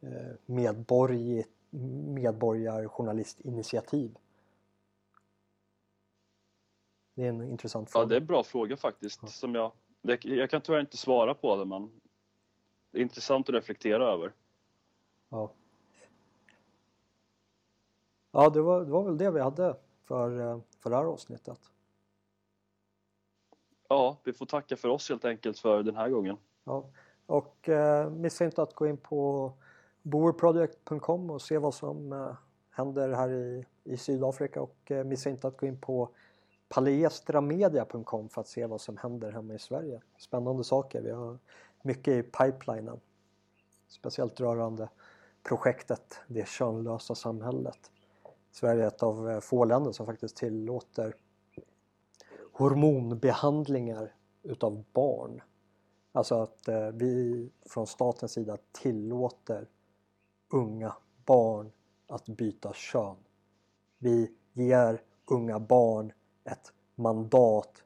[0.00, 4.16] eh, medborgerligt medborgarjournalistinitiativ?
[7.14, 8.02] Det är en intressant fråga.
[8.02, 9.20] Ja, det är en bra fråga faktiskt.
[9.22, 9.28] Ja.
[9.28, 9.72] Som jag,
[10.02, 12.00] det, jag kan tyvärr inte svara på det, men
[12.90, 14.32] det är intressant att reflektera över.
[15.28, 15.52] Ja,
[18.32, 21.60] ja det, var, det var väl det vi hade för, eh, för det här avsnittet.
[23.88, 26.36] Ja, vi får tacka för oss helt enkelt för den här gången.
[26.64, 26.90] Ja,
[27.26, 29.52] och eh, missa inte att gå in på
[30.08, 32.36] boerproject.com och se vad som eh,
[32.70, 36.08] händer här i, i Sydafrika och eh, missa inte att gå in på
[36.68, 40.00] palestramedia.com för att se vad som händer hemma i Sverige.
[40.18, 41.38] Spännande saker, vi har
[41.82, 43.00] mycket i pipelinen.
[43.88, 44.88] speciellt rörande
[45.42, 47.90] projektet Det könlösa samhället.
[48.52, 51.14] Sverige är ett av eh, få länder som faktiskt tillåter
[52.52, 55.40] hormonbehandlingar utav barn.
[56.12, 59.68] Alltså att vi från statens sida tillåter
[60.48, 61.72] unga barn
[62.06, 63.16] att byta kön.
[63.98, 66.12] Vi ger unga barn
[66.44, 67.84] ett mandat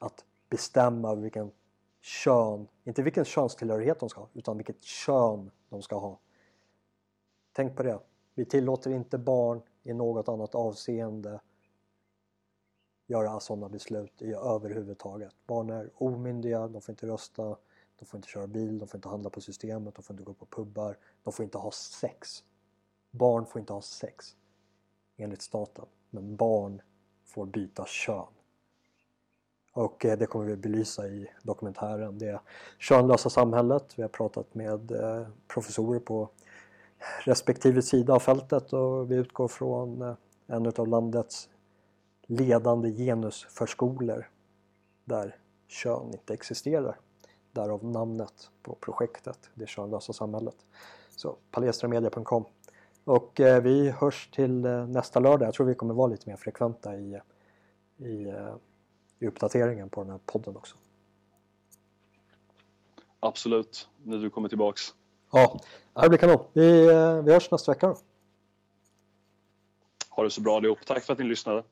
[0.00, 1.52] att bestämma vilken
[2.00, 6.18] kön, inte vilken könstillhörighet de ska ha, utan vilket kön de ska ha.
[7.52, 8.00] Tänk på det.
[8.34, 11.40] Vi tillåter inte barn i något annat avseende
[13.06, 15.34] göra sådana beslut i överhuvudtaget.
[15.46, 17.56] Barn är omyndiga, de får inte rösta,
[18.02, 20.32] de får inte köra bil, de får inte handla på systemet, de får inte gå
[20.32, 22.44] på pubbar, de får inte ha sex.
[23.10, 24.36] Barn får inte ha sex
[25.16, 26.82] enligt staten, men barn
[27.24, 28.26] får byta kön.
[29.72, 32.18] Och eh, det kommer vi belysa i dokumentären.
[32.18, 32.40] Det
[32.78, 33.94] könlösa samhället.
[33.96, 36.28] Vi har pratat med eh, professorer på
[37.24, 40.14] respektive sida av fältet och vi utgår från eh,
[40.46, 41.48] en av landets
[42.26, 44.30] ledande genusförskolor
[45.04, 45.36] där
[45.68, 46.96] kön inte existerar.
[47.52, 50.56] Därav namnet på projektet, Det könlösa samhället.
[51.16, 52.44] Så palestramedia.com
[53.04, 55.46] och eh, vi hörs till eh, nästa lördag.
[55.46, 57.20] Jag tror vi kommer vara lite mer frekventa i,
[57.96, 58.54] i, eh,
[59.18, 60.76] i uppdateringen på den här podden också.
[63.20, 64.94] Absolut, när du kommer tillbaks.
[65.32, 65.60] Ja,
[65.94, 66.44] det blir kanon.
[66.52, 66.86] Vi,
[67.24, 67.96] vi hörs nästa vecka då.
[70.10, 70.78] Ha det så bra allihop.
[70.86, 71.64] Tack för att ni lyssnade.